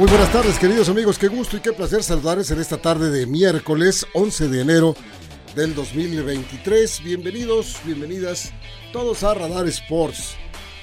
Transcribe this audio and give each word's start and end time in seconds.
Muy 0.00 0.08
buenas 0.08 0.32
tardes, 0.32 0.58
queridos 0.58 0.88
amigos. 0.88 1.18
Qué 1.18 1.28
gusto 1.28 1.58
y 1.58 1.60
qué 1.60 1.74
placer 1.74 2.02
saludarles 2.02 2.50
en 2.50 2.58
esta 2.58 2.78
tarde 2.78 3.10
de 3.10 3.26
miércoles 3.26 4.06
11 4.14 4.48
de 4.48 4.62
enero 4.62 4.96
del 5.54 5.74
2023. 5.74 7.02
Bienvenidos, 7.04 7.76
bienvenidas 7.84 8.50
todos 8.94 9.22
a 9.24 9.34
Radar 9.34 9.68
Sports. 9.68 10.36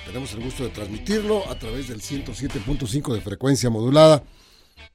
Tenemos 0.05 0.33
el 0.33 0.43
gusto 0.43 0.65
de 0.65 0.69
transmitirlo 0.69 1.49
a 1.49 1.57
través 1.57 1.87
del 1.87 1.99
107.5 1.99 3.15
de 3.15 3.21
frecuencia 3.21 3.71
modulada 3.71 4.21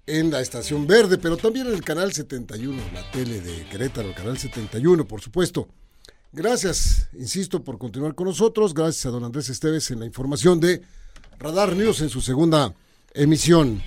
en 0.07 0.31
la 0.31 0.41
estación 0.41 0.87
verde, 0.87 1.19
pero 1.19 1.37
también 1.37 1.67
en 1.67 1.75
el 1.75 1.83
canal 1.83 2.13
71, 2.13 2.81
la 2.95 3.11
tele 3.11 3.41
de 3.41 3.65
Querétaro, 3.71 4.11
el 4.11 4.15
canal 4.15 4.39
71, 4.39 5.05
por 5.05 5.21
supuesto. 5.21 5.67
Gracias, 6.31 7.09
insisto, 7.15 7.65
por 7.65 7.77
continuar 7.77 8.15
con 8.15 8.29
nosotros. 8.29 8.73
Gracias 8.73 9.05
a 9.05 9.11
don 9.11 9.25
Andrés 9.25 9.49
Esteves 9.49 9.91
en 9.91 9.99
la 9.99 10.07
información 10.07 10.61
de 10.61 10.81
Radar 11.41 11.75
News 11.75 12.01
en 12.03 12.09
su 12.09 12.21
segunda 12.21 12.73
emisión. 13.15 13.83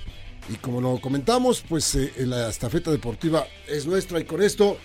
Y 0.49 0.55
como 0.58 0.79
lo 0.79 0.99
comentamos, 1.01 1.63
pues 1.68 1.96
eh, 1.96 2.13
la 2.20 2.49
estafeta 2.49 2.91
deportiva 2.91 3.48
es 3.68 3.85
nuestra 3.85 4.20
y 4.20 4.26
con 4.26 4.41
esto, 4.41 4.77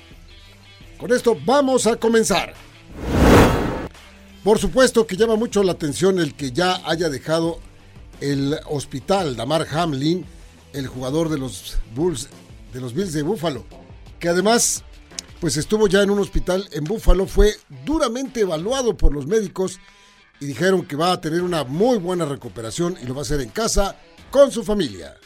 con 0.98 1.12
esto 1.12 1.36
vamos 1.44 1.86
a 1.86 1.96
comenzar. 1.96 2.54
Por 4.42 4.58
supuesto 4.58 5.06
que 5.06 5.16
llama 5.16 5.36
mucho 5.36 5.62
la 5.62 5.72
atención 5.72 6.18
el 6.18 6.34
que 6.34 6.50
ya 6.52 6.80
haya 6.88 7.10
dejado 7.10 7.60
el 8.20 8.56
hospital 8.66 9.36
Damar 9.36 9.66
Hamlin, 9.70 10.24
el 10.72 10.86
jugador 10.86 11.28
de 11.28 11.38
los 11.38 11.76
Bulls, 11.94 12.28
de 12.72 12.80
los 12.80 12.94
Bills 12.94 13.12
de 13.12 13.22
Buffalo, 13.22 13.64
que 14.18 14.28
además 14.28 14.82
pues 15.40 15.56
estuvo 15.56 15.88
ya 15.88 16.02
en 16.02 16.10
un 16.10 16.18
hospital 16.18 16.68
en 16.72 16.84
Buffalo, 16.84 17.26
fue 17.26 17.54
duramente 17.84 18.40
evaluado 18.40 18.96
por 18.96 19.12
los 19.14 19.26
médicos 19.26 19.78
y 20.38 20.46
dijeron 20.46 20.86
que 20.86 20.96
va 20.96 21.12
a 21.12 21.20
tener 21.20 21.42
una 21.42 21.64
muy 21.64 21.98
buena 21.98 22.26
recuperación 22.26 22.96
y 23.02 23.06
lo 23.06 23.14
va 23.14 23.20
a 23.20 23.22
hacer 23.22 23.40
en 23.40 23.48
casa 23.48 23.96
con 24.30 24.50
su 24.50 24.62
familia. 24.62 25.16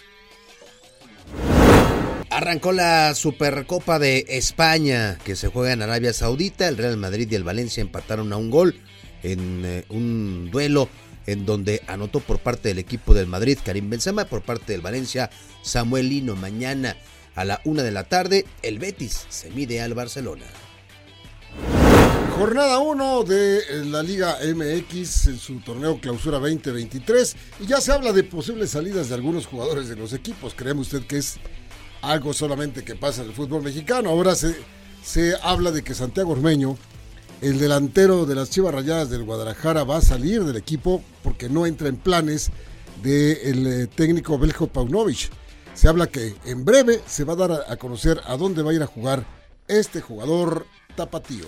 Arrancó 2.35 2.73
la 2.73 3.15
Supercopa 3.15 4.01
de 4.01 4.27
España 4.29 5.19
que 5.25 5.37
se 5.37 5.47
juega 5.47 5.73
en 5.73 5.83
Arabia 5.83 6.13
Saudita. 6.13 6.67
El 6.67 6.77
Real 6.77 6.97
Madrid 6.97 7.29
y 7.31 7.37
el 7.37 7.45
Valencia 7.45 7.81
empataron 7.81 8.33
a 8.33 8.37
un 8.37 8.51
gol 8.51 8.75
en 9.23 9.63
eh, 9.65 9.85
un 9.89 10.51
duelo 10.51 10.89
en 11.29 11.47
donde 11.47 11.83
anotó 11.87 12.19
por 12.19 12.41
parte 12.41 12.71
del 12.71 12.81
equipo 12.81 13.15
del 13.15 13.29
Madrid 13.29 13.57
Karim 13.65 13.89
Benzema, 13.89 14.25
por 14.25 14.43
parte 14.43 14.73
del 14.73 14.81
Valencia 14.81 15.31
Samuel 15.63 16.09
Lino. 16.09 16.35
Mañana 16.35 16.97
a 17.37 17.45
la 17.45 17.61
una 17.65 17.85
de 17.85 17.93
la 17.93 18.03
tarde 18.03 18.47
el 18.63 18.81
Betis 18.81 19.27
se 19.29 19.51
mide 19.51 19.81
al 19.81 19.95
Barcelona. 19.95 20.47
Jornada 22.37 22.81
1 22.81 23.23
de 23.23 23.85
la 23.85 24.03
Liga 24.03 24.39
MX 24.43 25.29
en 25.29 25.39
su 25.39 25.61
torneo 25.61 26.01
Clausura 26.01 26.41
2023 26.41 27.37
y 27.61 27.67
ya 27.67 27.81
se 27.81 27.93
habla 27.93 28.13
de 28.13 28.25
posibles 28.25 28.71
salidas 28.71 29.09
de 29.09 29.15
algunos 29.15 29.47
jugadores 29.47 29.89
de 29.89 29.95
los 29.95 30.13
equipos. 30.13 30.53
¿Cree 30.57 30.73
usted 30.73 31.07
que 31.07 31.19
es 31.19 31.39
algo 32.11 32.33
solamente 32.33 32.85
que 32.85 32.95
pasa 32.95 33.23
en 33.23 33.29
el 33.29 33.35
fútbol 33.35 33.63
mexicano? 33.63 34.11
Ahora 34.11 34.35
se, 34.35 34.55
se 35.03 35.35
habla 35.43 35.71
de 35.71 35.83
que 35.83 35.95
Santiago 35.95 36.33
Ormeño, 36.33 36.77
el 37.41 37.59
delantero 37.59 38.27
de 38.27 38.35
las 38.35 38.51
Chivas 38.51 38.75
Rayadas 38.75 39.11
del 39.11 39.25
Guadalajara, 39.25 39.85
va 39.85 39.99
a 39.99 40.03
salir 40.03 40.45
del 40.45 40.57
equipo 40.57 41.03
porque 41.23 41.49
no 41.49 41.67
entra 41.67 41.89
en 41.89 41.97
planes 41.97 42.51
del 43.03 43.67
eh, 43.67 43.87
técnico 43.87 44.39
Beljo 44.39 44.67
Paunovic. 44.67 45.31
Se 45.75 45.89
habla 45.89 46.07
que 46.07 46.37
en 46.45 46.65
breve 46.65 47.01
se 47.07 47.25
va 47.25 47.33
a 47.33 47.37
dar 47.37 47.65
a 47.69 47.77
conocer 47.77 48.21
a 48.27 48.37
dónde 48.37 48.63
va 48.63 48.71
a 48.71 48.75
ir 48.75 48.83
a 48.83 48.87
jugar 48.87 49.25
este 49.67 50.01
jugador 50.01 50.67
tapatío. 50.97 51.47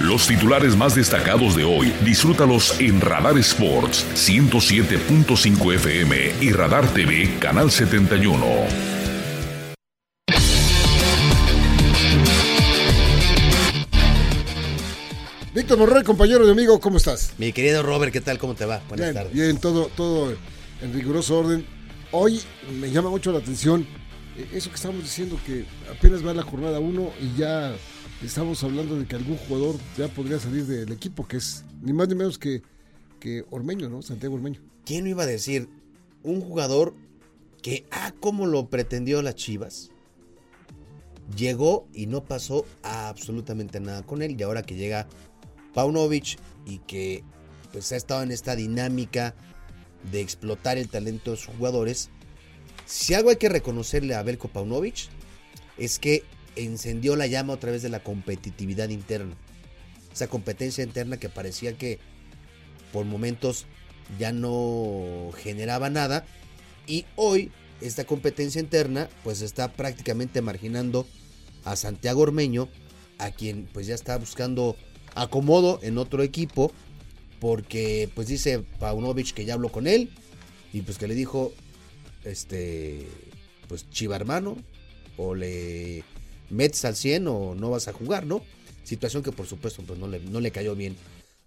Los 0.00 0.26
titulares 0.26 0.76
más 0.76 0.94
destacados 0.94 1.54
de 1.54 1.64
hoy, 1.64 1.92
disfrútalos 2.02 2.80
en 2.80 3.02
Radar 3.02 3.36
Sports 3.36 4.06
107.5 4.14 5.74
FM 5.74 6.32
y 6.40 6.52
Radar 6.52 6.88
TV 6.94 7.36
Canal 7.38 7.70
71. 7.70 8.42
Víctor 15.54 15.78
Morrey, 15.78 16.02
compañero 16.02 16.48
y 16.48 16.50
amigo, 16.50 16.80
¿cómo 16.80 16.96
estás? 16.96 17.34
Mi 17.36 17.52
querido 17.52 17.82
Robert, 17.82 18.10
¿qué 18.10 18.22
tal? 18.22 18.38
¿Cómo 18.38 18.54
te 18.54 18.64
va? 18.64 18.80
Buenas 18.88 19.08
bien, 19.08 19.14
tardes. 19.14 19.32
Bien, 19.34 19.58
todo, 19.58 19.90
todo 19.94 20.32
en 20.80 20.94
riguroso 20.94 21.40
orden. 21.40 21.66
Hoy 22.10 22.40
me 22.80 22.90
llama 22.90 23.10
mucho 23.10 23.32
la 23.32 23.40
atención 23.40 23.86
eh, 24.38 24.48
eso 24.54 24.70
que 24.70 24.76
estamos 24.76 25.02
diciendo, 25.02 25.38
que 25.44 25.66
apenas 25.90 26.26
va 26.26 26.32
la 26.32 26.42
jornada 26.42 26.78
1 26.78 27.10
y 27.20 27.38
ya 27.38 27.74
estamos 28.22 28.62
hablando 28.64 28.98
de 28.98 29.06
que 29.06 29.16
algún 29.16 29.36
jugador 29.36 29.76
ya 29.96 30.08
podría 30.08 30.38
salir 30.38 30.66
del 30.66 30.92
equipo, 30.92 31.26
que 31.26 31.38
es 31.38 31.64
ni 31.82 31.92
más 31.92 32.08
ni 32.08 32.14
menos 32.14 32.38
que, 32.38 32.62
que 33.18 33.44
Ormeño, 33.50 33.88
¿no? 33.88 34.02
Santiago 34.02 34.34
Ormeño. 34.34 34.60
¿Quién 34.84 35.06
iba 35.06 35.22
a 35.22 35.26
decir? 35.26 35.68
Un 36.22 36.40
jugador 36.40 36.94
que, 37.62 37.86
ah, 37.90 38.12
como 38.20 38.46
lo 38.46 38.68
pretendió 38.68 39.22
las 39.22 39.36
Chivas, 39.36 39.90
llegó 41.36 41.86
y 41.92 42.06
no 42.06 42.24
pasó 42.24 42.66
absolutamente 42.82 43.80
nada 43.80 44.02
con 44.02 44.22
él. 44.22 44.36
Y 44.38 44.42
ahora 44.42 44.62
que 44.62 44.76
llega 44.76 45.06
Paunovic 45.74 46.38
y 46.66 46.78
que 46.78 47.24
pues 47.72 47.92
ha 47.92 47.96
estado 47.96 48.22
en 48.22 48.32
esta 48.32 48.56
dinámica 48.56 49.34
de 50.10 50.20
explotar 50.20 50.76
el 50.76 50.88
talento 50.88 51.30
de 51.30 51.36
sus 51.36 51.54
jugadores, 51.54 52.10
si 52.84 53.14
algo 53.14 53.30
hay 53.30 53.36
que 53.36 53.48
reconocerle 53.48 54.14
a 54.14 54.22
Belko 54.22 54.48
Paunovic 54.48 55.08
es 55.78 55.98
que 55.98 56.24
encendió 56.56 57.16
la 57.16 57.26
llama 57.26 57.54
otra 57.54 57.70
vez 57.70 57.82
de 57.82 57.88
la 57.88 58.02
competitividad 58.02 58.88
interna. 58.88 59.34
Esa 60.12 60.28
competencia 60.28 60.84
interna 60.84 61.18
que 61.18 61.28
parecía 61.28 61.76
que 61.76 61.98
por 62.92 63.04
momentos 63.04 63.66
ya 64.18 64.32
no 64.32 65.30
generaba 65.36 65.90
nada. 65.90 66.24
Y 66.86 67.06
hoy 67.16 67.52
esta 67.80 68.04
competencia 68.04 68.60
interna 68.60 69.08
pues 69.22 69.42
está 69.42 69.72
prácticamente 69.72 70.42
marginando 70.42 71.06
a 71.64 71.76
Santiago 71.76 72.22
Ormeño, 72.22 72.68
a 73.18 73.30
quien 73.30 73.68
pues 73.72 73.86
ya 73.86 73.94
está 73.94 74.16
buscando 74.18 74.76
acomodo 75.14 75.78
en 75.82 75.98
otro 75.98 76.22
equipo. 76.22 76.72
Porque 77.38 78.10
pues 78.14 78.28
dice 78.28 78.64
Paunovic 78.78 79.32
que 79.32 79.46
ya 79.46 79.54
habló 79.54 79.70
con 79.70 79.86
él 79.86 80.10
y 80.74 80.82
pues 80.82 80.98
que 80.98 81.08
le 81.08 81.14
dijo, 81.14 81.54
este, 82.24 83.06
pues 83.66 83.88
chiva 83.88 84.16
hermano, 84.16 84.56
o 85.16 85.34
le 85.34 86.04
metes 86.50 86.84
al 86.84 86.96
100 86.96 87.26
o 87.28 87.54
no 87.54 87.70
vas 87.70 87.88
a 87.88 87.92
jugar, 87.92 88.26
¿no? 88.26 88.42
Situación 88.84 89.22
que 89.22 89.32
por 89.32 89.46
supuesto 89.46 89.82
pues 89.86 89.98
no 89.98 90.06
le, 90.08 90.20
no 90.20 90.40
le 90.40 90.50
cayó 90.50 90.74
bien 90.74 90.96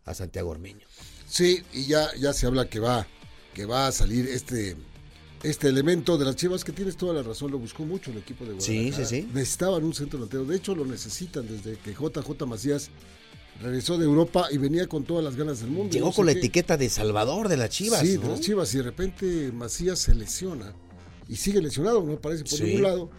a 0.06 0.14
Santiago 0.14 0.50
Ormeño. 0.50 0.86
Sí, 1.28 1.62
y 1.74 1.86
ya, 1.86 2.08
ya 2.20 2.34
se 2.34 2.46
habla 2.46 2.70
que 2.70 2.80
va, 2.80 3.08
que 3.54 3.66
va 3.66 3.88
a 3.88 3.92
salir 3.92 4.28
este, 4.28 4.76
este 5.44 5.68
elemento 5.68 6.18
de 6.18 6.26
las 6.26 6.36
Chivas 6.36 6.64
que 6.64 6.72
tienes 6.72 6.96
toda 6.96 7.14
la 7.14 7.24
razón, 7.24 7.52
lo 7.52 7.58
buscó 7.60 7.84
mucho 7.86 8.12
el 8.12 8.18
equipo 8.18 8.46
de 8.46 8.60
Sí, 8.62 8.76
Guadalajara. 8.76 9.06
sí, 9.08 9.22
sí. 9.24 9.30
Necesitaban 9.34 9.84
un 9.84 9.94
centro 9.94 10.20
delantero, 10.20 10.46
de 10.46 10.56
hecho 10.56 10.76
lo 10.76 10.86
necesitan 10.86 11.48
desde 11.48 11.78
que 11.78 11.94
JJ 11.94 12.46
Macías 12.46 12.90
regresó 13.62 13.98
de 13.98 14.06
Europa 14.06 14.48
y 14.52 14.58
venía 14.58 14.88
con 14.88 15.04
todas 15.04 15.24
las 15.24 15.36
ganas 15.36 15.60
del 15.62 15.70
mundo. 15.70 15.94
Llegó 15.94 16.08
No 16.08 16.14
con 16.14 16.26
la 16.26 16.34
qué. 16.34 16.40
etiqueta 16.40 16.78
de 16.78 16.90
Salvador 16.90 17.50
de 17.50 17.58
las 17.58 17.70
Chivas. 17.70 18.02
Sí, 18.02 18.16
¿no? 18.16 18.22
de 18.24 18.28
las 18.30 18.42
Chivas 18.42 18.74
y 18.74 18.78
de 18.78 18.84
repente 18.84 19.52
Macías 19.54 20.00
se 20.00 20.14
lesiona 20.16 20.74
y 21.28 21.36
sigue 21.36 21.62
lesionado, 21.62 22.04
no 22.04 22.14
aparece 22.14 22.44
por 22.44 22.58
Sí. 22.58 22.64
ningún 22.64 22.84
lado. 22.84 23.10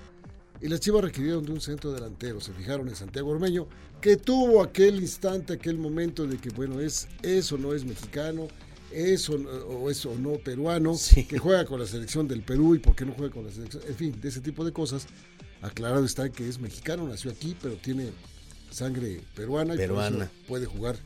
Y 0.60 0.68
las 0.68 0.80
Chivas 0.80 1.02
requirieron 1.04 1.44
de 1.44 1.52
un 1.52 1.60
centro 1.60 1.92
delantero, 1.92 2.40
se 2.40 2.52
fijaron 2.52 2.88
en 2.88 2.96
Santiago 2.96 3.30
Ormeño, 3.30 3.66
que 4.00 4.16
tuvo 4.16 4.62
aquel 4.62 5.00
instante, 5.00 5.52
aquel 5.54 5.76
momento 5.78 6.26
de 6.26 6.38
que, 6.38 6.50
bueno, 6.50 6.80
es 6.80 7.08
eso 7.22 7.58
no 7.58 7.74
es 7.74 7.84
mexicano, 7.84 8.48
eso 8.92 9.34
o 9.34 9.90
eso 9.90 10.14
no 10.18 10.34
peruano, 10.38 10.94
Sí. 10.94 11.24
que 11.24 11.38
juega 11.38 11.64
con 11.64 11.80
la 11.80 11.86
selección 11.86 12.28
del 12.28 12.42
Perú 12.42 12.74
y 12.74 12.78
por 12.78 12.94
qué 12.94 13.04
no 13.04 13.12
juega 13.12 13.34
con 13.34 13.44
la 13.44 13.52
selección, 13.52 13.82
en 13.88 13.94
fin, 13.96 14.20
de 14.20 14.28
ese 14.28 14.40
tipo 14.40 14.64
de 14.64 14.72
cosas. 14.72 15.06
Aclarado 15.62 16.04
está 16.04 16.28
que 16.30 16.48
es 16.48 16.58
mexicano, 16.60 17.08
nació 17.08 17.30
aquí, 17.30 17.56
pero 17.60 17.74
tiene 17.76 18.10
sangre 18.70 19.20
peruana 19.34 19.74
y 19.74 19.76
por 19.78 19.86
Peruana. 19.86 20.24
eso 20.24 20.32
puede 20.46 20.66
jugar 20.66 20.96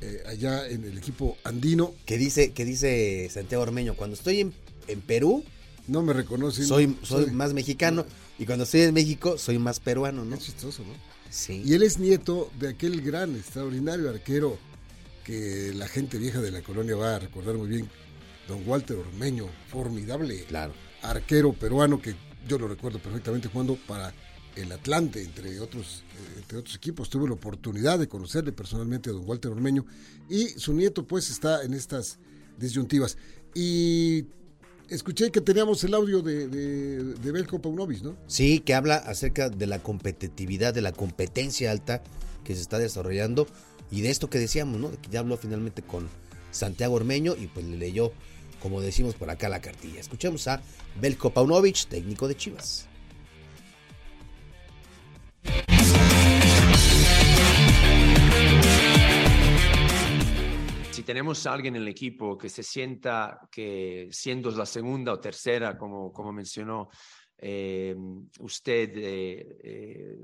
eh, 0.00 0.22
allá 0.26 0.68
en 0.68 0.84
el 0.84 0.98
equipo 0.98 1.36
andino. 1.44 1.94
Que 2.04 2.18
dice, 2.18 2.50
que 2.52 2.64
dice 2.64 3.28
Santiago 3.32 3.62
Ormeño, 3.62 3.94
cuando 3.94 4.14
estoy 4.14 4.40
en, 4.40 4.52
en 4.88 5.00
Perú, 5.00 5.44
No 5.86 6.02
me 6.02 6.12
reconoce. 6.12 6.64
soy, 6.64 6.96
soy 7.02 7.30
más 7.30 7.52
mexicano, 7.54 8.04
y 8.38 8.46
cuando 8.46 8.64
estoy 8.64 8.82
en 8.82 8.94
México, 8.94 9.38
soy 9.38 9.58
más 9.58 9.80
peruano, 9.80 10.24
¿no? 10.24 10.34
Es 10.36 10.42
chistoso, 10.42 10.82
¿no? 10.84 10.92
Sí. 11.30 11.62
Y 11.64 11.74
él 11.74 11.82
es 11.82 11.98
nieto 11.98 12.50
de 12.58 12.68
aquel 12.70 13.00
gran, 13.00 13.34
extraordinario 13.36 14.10
arquero 14.10 14.58
que 15.24 15.72
la 15.74 15.86
gente 15.88 16.18
vieja 16.18 16.40
de 16.40 16.50
la 16.50 16.62
colonia 16.62 16.96
va 16.96 17.16
a 17.16 17.18
recordar 17.18 17.54
muy 17.56 17.68
bien. 17.68 17.88
Don 18.48 18.66
Walter 18.66 18.96
Ormeño, 18.96 19.46
formidable 19.68 20.44
Claro. 20.44 20.72
arquero 21.02 21.52
peruano 21.52 22.02
que 22.02 22.14
yo 22.48 22.58
lo 22.58 22.66
recuerdo 22.68 22.98
perfectamente 22.98 23.48
jugando 23.48 23.76
para 23.86 24.12
el 24.56 24.70
Atlante, 24.72 25.22
entre 25.22 25.60
otros, 25.60 26.02
eh, 26.18 26.38
entre 26.38 26.58
otros 26.58 26.74
equipos. 26.74 27.08
Tuve 27.08 27.28
la 27.28 27.34
oportunidad 27.34 27.98
de 27.98 28.08
conocerle 28.08 28.52
personalmente 28.52 29.10
a 29.10 29.12
don 29.12 29.22
Walter 29.26 29.52
Ormeño 29.52 29.86
y 30.28 30.48
su 30.48 30.72
nieto 30.72 31.06
pues 31.06 31.30
está 31.30 31.62
en 31.62 31.72
estas 31.72 32.18
disyuntivas. 32.58 33.16
Y 33.54 34.24
escuché 34.94 35.30
que 35.30 35.40
teníamos 35.40 35.82
el 35.84 35.94
audio 35.94 36.22
de, 36.22 36.48
de, 36.48 37.04
de 37.04 37.32
Belko 37.32 37.60
Paunovic, 37.60 38.02
¿no? 38.02 38.16
Sí, 38.26 38.60
que 38.60 38.74
habla 38.74 38.96
acerca 38.96 39.48
de 39.48 39.66
la 39.66 39.82
competitividad, 39.82 40.74
de 40.74 40.82
la 40.82 40.92
competencia 40.92 41.70
alta 41.70 42.02
que 42.44 42.54
se 42.54 42.60
está 42.60 42.78
desarrollando 42.78 43.46
y 43.90 44.00
de 44.02 44.10
esto 44.10 44.30
que 44.30 44.38
decíamos, 44.38 44.80
¿no? 44.80 44.90
Que 44.90 45.10
ya 45.10 45.20
habló 45.20 45.36
finalmente 45.36 45.82
con 45.82 46.08
Santiago 46.50 46.94
Ormeño 46.94 47.34
y 47.38 47.46
pues 47.46 47.66
le 47.66 47.76
leyó, 47.76 48.12
como 48.60 48.80
decimos 48.80 49.14
por 49.14 49.30
acá, 49.30 49.48
la 49.48 49.60
cartilla. 49.60 50.00
Escuchemos 50.00 50.46
a 50.48 50.62
Belko 51.00 51.32
Paunovic, 51.32 51.86
técnico 51.88 52.28
de 52.28 52.36
Chivas. 52.36 52.88
Si 61.02 61.06
tenemos 61.06 61.44
a 61.48 61.52
alguien 61.52 61.74
en 61.74 61.82
el 61.82 61.88
equipo 61.88 62.38
que 62.38 62.48
se 62.48 62.62
sienta 62.62 63.48
que 63.50 64.06
siendo 64.12 64.52
la 64.52 64.64
segunda 64.64 65.12
o 65.12 65.18
tercera, 65.18 65.76
como, 65.76 66.12
como 66.12 66.32
mencionó 66.32 66.90
eh, 67.38 67.92
usted, 68.38 68.92
eh, 68.94 69.58
eh, 69.64 70.16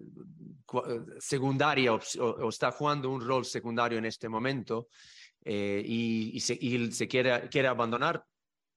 secundaria 1.19 1.93
o- 1.95 2.01
o 2.21 2.49
está 2.49 2.71
jugando 2.71 3.11
un 3.11 3.21
rol 3.21 3.45
secundario 3.45 3.99
en 3.99 4.05
este 4.05 4.29
momento 4.29 4.87
eh, 5.45 5.83
y, 5.85 6.31
y 6.37 6.39
se, 6.39 6.57
y 6.61 6.93
se 6.93 7.09
quiere, 7.09 7.49
quiere 7.49 7.67
abandonar, 7.67 8.25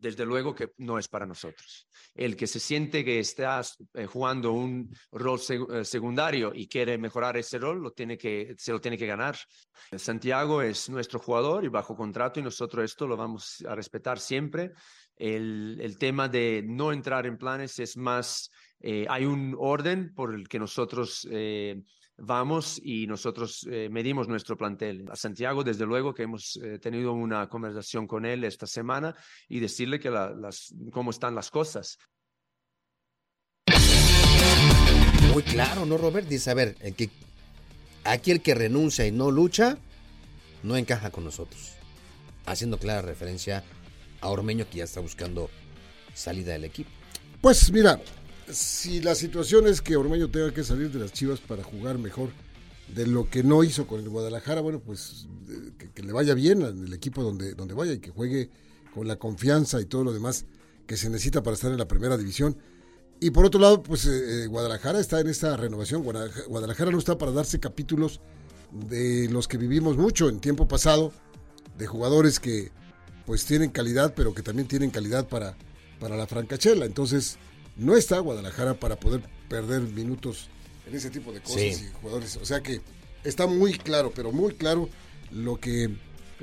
desde 0.02 0.26
luego 0.26 0.56
que 0.56 0.72
no 0.78 0.98
es 0.98 1.08
para 1.08 1.28
nosotros. 1.28 1.88
El 2.16 2.36
que 2.36 2.48
se 2.48 2.60
siente 2.60 3.06
que 3.06 3.20
estás 3.20 3.78
eh, 3.94 4.08
jugando 4.08 4.52
un 4.52 4.94
rol 5.12 5.40
eh, 5.48 5.86
secundario 5.86 6.52
y 6.54 6.68
quiere 6.68 6.98
mejorar 6.98 7.38
ese 7.38 7.60
rol, 7.60 7.82
lo 7.82 7.92
tiene 7.92 8.18
que, 8.18 8.56
se 8.58 8.72
lo 8.72 8.82
tiene 8.82 8.98
que 8.98 9.06
ganar. 9.06 9.38
Santiago 9.96 10.62
es 10.62 10.90
nuestro 10.90 11.20
jugador 11.20 11.64
y 11.64 11.68
bajo 11.68 11.96
contrato 11.96 12.40
y 12.40 12.44
nosotros 12.44 12.84
esto 12.84 13.08
lo 13.08 13.16
vamos 13.16 13.64
a 13.68 13.76
respetar 13.76 14.20
siempre. 14.20 14.72
El, 15.16 15.78
el 15.80 15.98
tema 16.00 16.28
de 16.28 16.64
no 16.66 16.92
entrar 16.92 17.28
en 17.28 17.38
planes 17.38 17.78
es 17.78 17.96
más, 17.96 18.50
eh, 18.80 19.06
hay 19.08 19.26
un 19.26 19.56
orden 19.58 20.14
por 20.16 20.34
el 20.34 20.48
que 20.48 20.58
nosotros 20.58 21.28
vamos 22.18 22.80
y 22.84 23.08
nosotros 23.08 23.66
eh, 23.70 23.90
medimos 23.90 24.28
nuestro 24.28 24.56
plantel. 24.58 25.06
A 25.12 25.16
Santiago, 25.16 25.64
desde 25.64 25.86
luego 25.86 26.14
que 26.14 26.24
hemos 26.24 26.58
eh, 26.64 26.78
tenido 26.80 27.14
una 27.14 27.48
conversación 27.50 28.06
con 28.08 28.26
él 28.26 28.44
esta 28.44 28.68
semana 28.68 29.16
y 29.50 29.60
decirle 29.60 30.00
que 30.00 30.10
la- 30.10 30.32
las, 30.32 30.74
cómo 30.92 31.12
están 31.12 31.34
las 31.36 31.50
cosas. 31.50 31.98
Muy 35.34 35.44
claro, 35.44 35.86
¿no, 35.86 35.98
Robert? 35.98 36.28
Dice, 36.28 36.52
a 36.52 36.54
ver, 36.54 36.76
el 36.82 36.94
que, 36.96 37.10
aquí 38.04 38.32
el 38.32 38.42
que 38.42 38.54
renuncia 38.54 39.08
y 39.08 39.12
no 39.12 39.32
lucha, 39.32 39.78
no 40.64 40.76
encaja 40.76 41.10
con 41.10 41.24
nosotros. 41.24 41.74
Haciendo 42.46 42.78
clara 42.78 43.02
referencia 43.02 43.64
a 44.20 44.30
Ormeño 44.30 44.70
que 44.70 44.80
ya 44.80 44.84
está 44.84 45.00
buscando 45.00 45.50
salida 46.14 46.54
del 46.54 46.66
equipo. 46.66 46.90
Pues 47.40 47.72
mira, 47.72 48.00
si 48.50 49.02
la 49.02 49.16
situación 49.16 49.68
es 49.68 49.82
que 49.82 49.96
Ormeño 49.96 50.30
tenga 50.30 50.54
que 50.54 50.64
salir 50.64 50.92
de 50.92 51.00
las 51.00 51.14
Chivas 51.14 51.40
para 51.40 51.64
jugar 51.64 51.98
mejor 51.98 52.30
de 52.94 53.08
lo 53.08 53.30
que 53.30 53.44
no 53.44 53.64
hizo 53.64 53.88
con 53.88 54.02
el 54.02 54.10
Guadalajara, 54.10 54.62
bueno, 54.62 54.80
pues 54.80 55.28
eh, 55.50 55.90
que, 55.94 56.04
le 56.04 56.12
vaya 56.12 56.34
bien 56.34 56.62
en 56.62 56.86
el 56.86 56.94
equipo 56.94 57.24
donde, 57.24 57.54
donde 57.54 57.74
vaya 57.74 57.94
y 57.94 58.00
que 58.00 58.12
juegue 58.12 58.50
con 58.94 59.08
la 59.08 59.16
confianza 59.16 59.80
y 59.80 59.86
todo 59.86 60.04
lo 60.04 60.14
demás 60.14 60.46
que 60.86 60.98
se 60.98 61.10
necesita 61.10 61.42
para 61.42 61.54
estar 61.54 61.72
en 61.72 61.78
la 61.78 61.88
primera 61.88 62.18
división. 62.18 62.58
Y 63.20 63.32
por 63.32 63.46
otro 63.46 63.62
lado, 63.62 63.84
pues 63.84 64.06
eh, 64.06 64.44
eh, 64.44 64.48
Guadalajara 64.48 65.00
está 65.00 65.20
en 65.20 65.28
esta 65.28 65.56
renovación. 65.56 66.04
Guadalajara, 66.04 66.46
Guadalajara 66.48 66.92
no 66.92 66.98
está 66.98 67.18
para 67.18 67.32
darse 67.32 67.60
capítulos 67.60 68.20
de 68.90 69.30
los 69.30 69.48
que 69.48 69.58
vivimos 69.58 69.98
mucho 69.98 70.28
en 70.28 70.40
tiempo 70.40 70.68
pasado, 70.68 71.14
de 71.78 71.88
jugadores 71.88 72.40
que 72.40 72.72
pues 73.26 73.46
tienen 73.46 73.70
calidad, 73.70 74.14
pero 74.16 74.34
que 74.34 74.42
también 74.42 74.68
tienen 74.68 74.90
calidad 74.90 75.28
para, 75.28 75.56
para 76.00 76.18
la 76.18 76.28
francachela. 76.28 76.86
Entonces, 76.86 77.38
no 77.82 77.98
está 77.98 78.20
Guadalajara 78.20 78.76
para 78.76 78.96
poder 78.96 79.22
perder 79.50 79.82
minutos 79.82 80.48
en 80.88 80.96
ese 80.96 81.10
tipo 81.10 81.32
de 81.34 81.42
cosas 81.42 81.60
Sí. 81.62 81.86
y 81.86 81.92
jugadores. 82.02 82.38
O 82.38 82.46
sea 82.46 82.62
que 82.62 82.80
está 83.24 83.48
muy 83.48 83.74
claro, 83.74 84.12
pero 84.16 84.32
muy 84.32 84.54
claro 84.54 84.88
lo 85.32 85.60
que, 85.60 85.90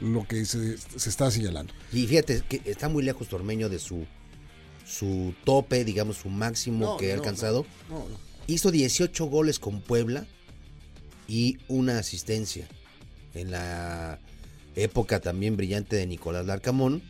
lo 0.00 0.26
que 0.26 0.44
se, 0.44 0.76
se 0.78 1.08
está 1.08 1.30
señalando. 1.30 1.72
Y 1.92 2.06
fíjate 2.06 2.42
que 2.48 2.60
está 2.64 2.88
muy 2.88 3.02
lejos 3.04 3.32
Ormeño 3.32 3.68
de 3.68 3.78
su, 3.78 4.04
su 4.86 5.32
tope, 5.44 5.84
digamos, 5.84 6.16
su 6.18 6.28
máximo 6.28 6.84
No, 6.86 6.96
que 6.96 7.12
ha 7.12 7.14
alcanzado. 7.14 7.64
No. 7.88 8.04
Hizo 8.46 8.70
18 8.70 9.24
goles 9.26 9.58
con 9.58 9.80
Puebla 9.80 10.26
y 11.28 11.58
una 11.68 11.98
asistencia. 11.98 12.66
En 13.34 13.50
la 13.52 14.18
época 14.74 15.20
también 15.20 15.56
brillante 15.56 15.96
de 15.96 16.06
Nicolás 16.06 16.46
Larcamón. 16.46 17.02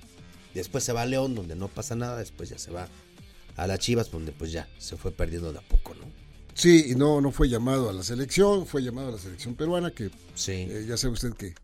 Después 0.55 0.85
se 0.85 0.93
va 0.93 1.03
a 1.03 1.07
León, 1.07 1.35
donde 1.35 1.55
no 1.55 1.69
pasa 1.69 1.95
nada. 1.95 2.19
Después 2.19 2.49
ya 2.51 2.59
se 2.59 2.71
va 2.73 2.89
a 3.59 3.67
las 3.67 3.79
Chivas, 3.81 4.11
donde 4.11 4.33
pues 4.33 4.51
ya 4.53 4.67
se 4.79 4.97
fue 4.97 5.13
perdiendo 5.13 5.53
de 5.53 5.59
a 5.59 5.63
poco, 5.63 5.95
¿no? 5.95 6.07
Sí, 6.55 6.87
y 6.91 6.95
no, 6.95 7.21
no 7.21 7.31
fue 7.31 7.49
llamado 7.49 7.91
a 7.91 7.93
la 7.93 8.03
selección, 8.03 8.67
fue 8.67 8.83
llamado 8.83 9.09
a 9.09 9.13
la 9.13 9.19
selección 9.19 9.55
peruana, 9.55 9.91
que 9.91 10.11
Sí. 10.35 10.53
eh, 10.53 10.87
ya 10.89 10.97
sabe 10.97 11.13
usted 11.15 11.35
que 11.35 11.55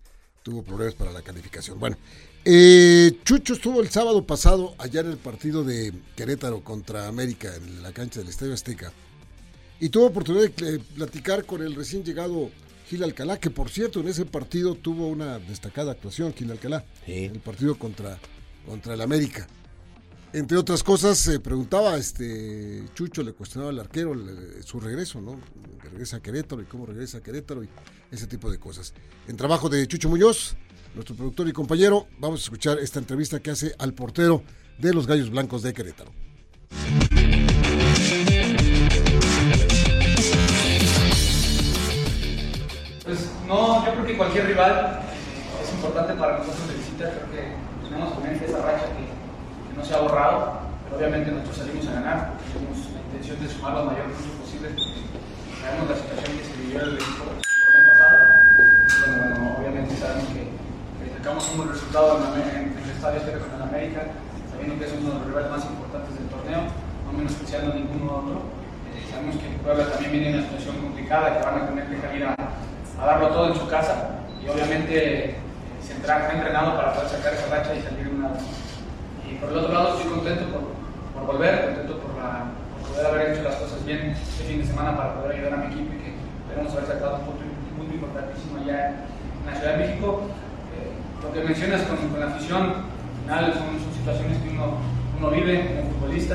tuvo 0.43 0.62
problemas 0.62 0.94
para 0.94 1.11
la 1.11 1.23
calificación. 1.23 1.81
Bueno, 1.81 1.96
eh, 2.44 3.19
Chucho 3.25 3.55
estuvo 3.55 3.81
el 3.81 3.88
sábado 3.88 4.25
pasado 4.26 4.75
allá 4.79 5.00
en 5.00 5.11
el 5.11 5.17
partido 5.17 5.64
de 5.64 5.93
Querétaro 6.14 6.62
contra 6.62 7.08
América 7.08 7.55
en 7.56 7.82
la 7.82 7.93
cancha 7.93 8.20
del 8.20 8.29
Estadio 8.29 8.52
Azteca 8.55 8.93
y 9.81 9.88
tuvo 9.88 10.06
oportunidad 10.06 10.50
de 10.50 10.75
eh, 10.76 10.81
platicar 10.94 11.44
con 11.46 11.62
el 11.62 11.75
recién 11.75 12.05
llegado 12.05 12.50
Gil 12.88 13.02
Alcalá, 13.02 13.41
que 13.41 13.50
por 13.50 13.70
cierto 13.70 14.00
en 14.00 14.08
ese 14.08 14.26
partido 14.26 14.75
tuvo 14.75 15.08
una 15.08 15.38
destacada 15.38 15.93
actuación 15.93 16.35
Gil 16.35 16.50
Alcalá, 16.50 16.85
Sí. 17.06 17.25
en 17.25 17.32
el 17.32 17.41
partido 17.41 17.76
contra, 17.79 18.19
contra 18.67 18.94
el 18.94 19.00
América. 19.00 19.49
Entre 20.34 20.58
otras 20.58 20.82
cosas, 20.82 21.16
se 21.16 21.38
preguntaba, 21.38 21.96
este 21.96 22.82
Chucho 22.92 23.22
le 23.22 23.34
cuestionaba 23.34 23.70
al 23.70 23.78
arquero 23.78 24.16
su 24.64 24.81
regreso, 24.81 25.20
¿no? 25.20 25.38
Regresa 25.81 26.16
a 26.16 26.20
Querétaro 26.20 26.60
y 26.60 26.64
cómo 26.64 26.86
regresa 26.86 27.19
a 27.19 27.20
Querétaro 27.20 27.62
y 27.62 27.69
ese 28.10 28.26
tipo 28.26 28.50
de 28.50 28.58
cosas. 28.58 28.94
En 29.28 29.36
trabajo 29.36 29.69
de 29.69 29.86
Chucho 29.86 30.08
Muñoz, 30.08 30.56
nuestro 30.92 31.14
productor 31.14 31.46
y 31.46 31.52
compañero, 31.52 32.08
vamos 32.19 32.41
a 32.41 32.43
escuchar 32.43 32.81
esta 32.81 32.98
entrevista 32.98 33.38
que 33.38 33.53
hace 33.53 33.76
al 33.79 33.94
portero 33.94 34.43
de 34.76 34.93
los 34.93 35.06
Gallos 35.06 35.31
Blancos 35.31 35.62
de 35.62 35.72
Querétaro. 35.72 36.10
Pues 43.05 43.20
no, 43.46 43.86
yo 43.86 43.93
creo 43.93 44.05
que 44.05 44.17
cualquier 44.17 44.46
rival 44.48 45.00
es 45.62 45.72
importante 45.74 46.14
para 46.14 46.38
nosotros 46.38 46.67
de 46.67 46.74
visita. 46.74 47.08
Creo 47.08 47.31
que 47.31 47.88
tenemos 47.88 48.17
en 48.17 48.22
mente 48.24 48.46
esa 48.46 48.60
racha 48.62 48.96
que 48.96 49.04
no 49.76 49.84
se 49.84 49.94
ha 49.94 49.98
borrado. 50.00 50.60
Pero 50.84 50.96
obviamente 50.98 51.31
nosotros 51.31 51.56
salimos 51.56 51.86
a 51.88 51.93
ganar. 51.93 52.19
Tenemos 52.52 52.78
la 52.94 53.00
intención 53.00 53.36
de 53.40 53.48
sumar 53.48 53.72
lo 53.74 53.84
mayor 53.90 54.06
puntos 54.12 54.36
posible. 54.43 54.69
porque 54.70 55.02
Sabemos 55.60 55.84
la 55.90 55.96
situación 55.96 56.31
que 56.38 56.44
se 56.44 56.54
vivió 56.60 56.81
el 56.82 56.94
equipo 57.00 57.24
el 57.24 57.40
torneo 57.40 57.84
pasado. 57.93 58.16
Bueno, 58.54 59.34
bueno, 59.34 59.56
obviamente 59.58 59.93
sabemos 59.96 60.28
que, 60.34 60.43
que 61.00 61.06
sacamos 61.19 61.43
un 61.50 61.56
buen 61.58 61.69
resultado 61.72 62.08
en, 62.36 62.76
el 62.76 62.90
estadio 62.90 63.20
Azteca 63.20 63.38
con 63.40 63.52
el 63.56 63.62
América, 63.62 64.00
sabiendo 64.52 64.78
que 64.78 64.84
es 64.86 64.93
uno 65.00 65.08
de 65.08 65.14
los 65.19 65.26
rivales 65.26 65.50
más 65.50 65.64
importantes 65.64 66.12
del 66.14 66.28
torneo, 66.28 66.60
no 67.04 67.10
menospreciando 67.16 67.74
ninguno 67.74 68.12
otro. 68.22 68.36
Eh, 68.93 69.02
sabemos 69.10 69.36
que 69.40 69.48
Puebla 69.64 69.88
también 69.88 70.12
viene 70.12 70.26
en 70.28 70.34
una 70.38 70.44
situación 70.48 70.76
complicada, 70.84 71.32
que 71.38 71.44
van 71.44 71.56
a 71.62 71.66
tener 71.66 71.84
que 71.88 72.00
salir 72.00 72.24
a, 72.28 72.36
darlo 73.04 73.28
todo 73.28 73.48
en 73.48 73.56
su 73.58 73.66
casa 73.69 74.20
y 74.40 74.48
obviamente 74.48 74.93
eh, 74.96 75.34
se 75.82 75.93
entra- 75.94 76.31
entrenado 76.32 76.76
para 76.76 76.93
poder 76.94 77.08
sacar 77.10 77.34
esa 77.34 77.48
racha 77.48 77.74
y 77.74 77.82
salir 77.82 78.08
una 78.08 78.31
por 79.41 79.50
el 79.50 79.58
otro 79.58 79.72
lado 79.72 79.96
estoy 79.96 80.12
contento 80.12 80.44
por, 80.53 80.62
por 81.14 81.22
volver, 81.34 81.64
contento 81.67 81.98
por, 81.98 82.14
la- 82.19 82.50
por 82.81 82.91
poder 82.93 83.06
haber 83.06 83.32
hecho 83.32 83.43
las 83.43 83.56
cosas 83.56 83.84
bien 83.84 84.14
este 84.17 84.44
fin 84.44 84.58
de 84.60 84.67
semana 84.67 84.96
para 84.96 85.14
poder 85.20 85.36
ayudar 85.36 85.55
a 85.55 85.56
mi 85.62 85.67
equipo 85.74 85.91
y 85.94 85.98
que 86.03 86.10
podemos 86.48 86.72
haber 86.74 86.86
sacado 86.86 87.17
un 87.17 87.24
punto, 87.26 87.43
un 87.44 87.76
punto 87.79 87.94
importantísimo 87.94 88.58
allá 88.62 88.79
en 88.88 89.46
la 89.46 89.53
Ciudad 89.58 89.72
de 89.76 89.81
México. 89.86 90.22
Eh, 90.74 90.93
lo 91.22 91.29
que 91.32 91.41
mencionas 91.44 91.82
con, 91.88 91.96
con 92.08 92.20
la 92.20 92.26
afición, 92.34 92.62
al 92.62 93.22
final 93.24 93.44
son, 93.55 93.69
son 93.81 93.93
situaciones 93.94 94.38
que 94.43 94.50
uno, 94.50 94.79
uno 95.19 95.31
vive 95.31 95.55
como 95.81 95.91
futbolista. 95.96 96.34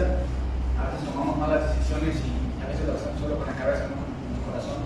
A 0.80 0.90
veces 0.96 1.06
tomamos 1.12 1.38
malas 1.38 1.76
decisiones 1.76 2.16
y 2.24 2.32
a 2.64 2.68
veces 2.72 2.88
las 2.88 2.98
hacemos 3.04 3.20
solo 3.20 3.36
con 3.38 3.48
la 3.48 3.54
cabeza, 3.60 3.84
no 3.92 4.00
con 4.00 4.10
el 4.10 4.44
corazón. 4.48 4.80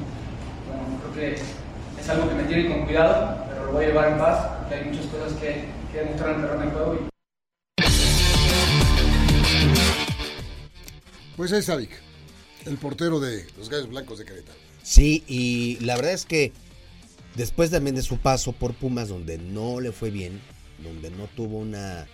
Bueno, 0.67 0.83
creo 0.99 1.13
que 1.13 1.27
es 1.37 2.09
algo 2.09 2.27
que 2.27 2.35
me 2.35 2.43
tiene 2.49 2.67
con 2.69 2.85
cuidado, 2.85 3.45
pero 3.47 3.65
lo 3.67 3.71
voy 3.73 3.85
a 3.85 3.87
llevar 3.87 4.07
en 4.09 4.17
paz, 4.17 4.37
porque 4.59 4.75
hay 4.75 4.85
muchas 4.89 5.05
cosas 5.07 5.31
que, 5.39 5.69
que 5.93 5.99
demostrar 6.01 6.29
en 6.31 6.35
el 6.35 6.41
terreno 6.41 6.65
de 6.65 6.71
juego 6.71 7.12
Pues 11.37 11.51
ahí 11.51 11.59
está 11.59 11.75
Vic, 11.75 11.91
el 12.65 12.77
portero 12.77 13.19
de 13.19 13.45
los 13.57 13.69
Gallos 13.69 13.89
Blancos 13.89 14.19
de 14.19 14.25
Querétaro. 14.25 14.57
Sí, 14.83 15.23
y 15.27 15.79
la 15.79 15.95
verdad 15.95 16.13
es 16.13 16.25
que 16.25 16.51
Después 17.35 17.71
también 17.71 17.95
de 17.95 18.03
su 18.03 18.17
paso 18.17 18.51
por 18.51 18.75
Pumas, 18.75 19.09
donde 19.09 19.39
no 19.39 19.79
le 19.79 19.91
fue 19.91 20.11
bien, 20.11 20.39
donde 20.83 21.09
no 21.09 21.27
tuvo 21.27 21.57
una 21.57 22.07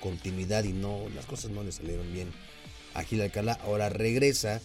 continuidad 0.00 0.64
y 0.64 0.72
no 0.72 1.08
las 1.14 1.26
cosas 1.26 1.52
no 1.52 1.62
le 1.62 1.70
salieron 1.70 2.12
bien 2.12 2.28
a 2.92 3.04
Gil 3.04 3.22
Alcalá, 3.22 3.52
ahora 3.64 3.88
regresa 3.88 4.60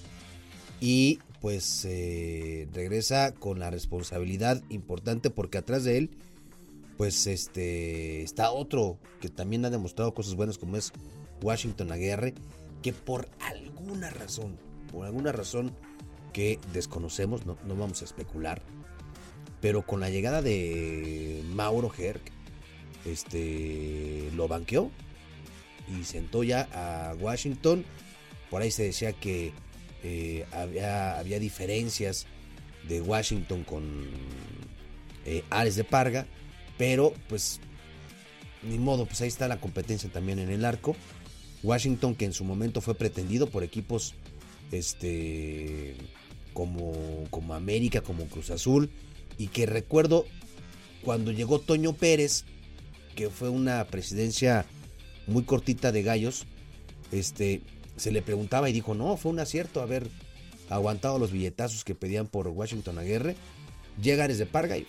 y 0.81 1.19
pues 1.41 1.85
eh, 1.85 2.67
regresa 2.73 3.33
con 3.33 3.59
la 3.59 3.69
responsabilidad 3.69 4.61
importante 4.69 5.29
porque 5.29 5.57
atrás 5.57 5.83
de 5.83 5.97
él 5.97 6.09
pues 6.97 7.27
este 7.27 8.23
está 8.23 8.51
otro 8.51 8.97
que 9.21 9.29
también 9.29 9.63
ha 9.63 9.69
demostrado 9.69 10.13
cosas 10.13 10.35
buenas 10.35 10.57
como 10.57 10.75
es 10.75 10.91
Washington 11.41 11.91
Aguirre 11.91 12.33
que 12.81 12.91
por 12.91 13.29
alguna 13.79 14.09
razón 14.09 14.57
por 14.91 15.05
alguna 15.05 15.31
razón 15.31 15.75
que 16.33 16.59
desconocemos 16.73 17.45
no, 17.45 17.57
no 17.65 17.75
vamos 17.75 18.01
a 18.01 18.05
especular 18.05 18.61
pero 19.61 19.85
con 19.85 19.99
la 19.99 20.09
llegada 20.09 20.41
de 20.41 21.43
Mauro 21.53 21.91
Herc 21.97 22.21
este 23.05 24.29
lo 24.35 24.47
banqueó 24.47 24.91
y 25.87 26.03
sentó 26.03 26.43
ya 26.43 26.67
a 26.73 27.15
Washington 27.15 27.85
por 28.49 28.61
ahí 28.61 28.71
se 28.71 28.83
decía 28.83 29.13
que 29.13 29.53
eh, 30.03 30.45
había, 30.51 31.19
había 31.19 31.39
diferencias 31.39 32.25
de 32.87 33.01
Washington 33.01 33.63
con 33.63 34.07
eh, 35.25 35.43
Ares 35.49 35.75
de 35.75 35.83
Parga, 35.83 36.25
pero 36.77 37.13
pues 37.27 37.59
ni 38.63 38.77
modo, 38.77 39.05
pues 39.05 39.21
ahí 39.21 39.27
está 39.27 39.47
la 39.47 39.59
competencia 39.59 40.09
también 40.09 40.39
en 40.39 40.49
el 40.49 40.65
arco. 40.65 40.95
Washington 41.63 42.15
que 42.15 42.25
en 42.25 42.33
su 42.33 42.43
momento 42.43 42.81
fue 42.81 42.95
pretendido 42.95 43.49
por 43.49 43.63
equipos 43.63 44.15
este 44.71 45.95
como, 46.53 46.93
como 47.29 47.53
América, 47.53 48.01
como 48.01 48.25
Cruz 48.25 48.49
Azul 48.49 48.89
y 49.37 49.47
que 49.47 49.65
recuerdo 49.65 50.25
cuando 51.03 51.31
llegó 51.31 51.59
Toño 51.59 51.93
Pérez, 51.93 52.43
que 53.15 53.29
fue 53.29 53.49
una 53.49 53.85
presidencia 53.87 54.65
muy 55.27 55.43
cortita 55.43 55.91
de 55.91 56.03
Gallos, 56.03 56.45
este 57.11 57.61
se 57.95 58.11
le 58.11 58.21
preguntaba 58.21 58.69
y 58.69 58.73
dijo, 58.73 58.95
no, 58.95 59.17
fue 59.17 59.31
un 59.31 59.39
acierto 59.39 59.81
haber 59.81 60.09
aguantado 60.69 61.19
los 61.19 61.31
billetazos 61.31 61.83
que 61.83 61.95
pedían 61.95 62.27
por 62.27 62.47
Washington 62.47 62.97
Aguirre. 62.97 63.35
Llega 64.01 64.23
Ares 64.23 64.37
de 64.37 64.45
Parga 64.45 64.77
y 64.77 64.85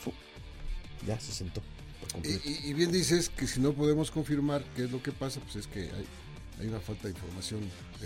ya 1.07 1.19
se 1.19 1.33
sentó. 1.33 1.63
Y, 2.25 2.73
bien 2.75 2.91
dices 2.91 3.29
que 3.29 3.47
si 3.47 3.61
no 3.61 3.73
podemos 3.73 4.11
confirmar 4.11 4.65
qué 4.77 4.85
es 4.85 4.91
lo 4.91 5.03
que 5.03 5.13
pasa, 5.13 5.41
pues 5.41 5.57
es 5.57 5.67
que 5.67 5.81
hay, 5.81 6.07
hay 6.61 6.69
una 6.69 6.81
falta 6.81 7.05
de 7.05 7.11
información 7.11 7.61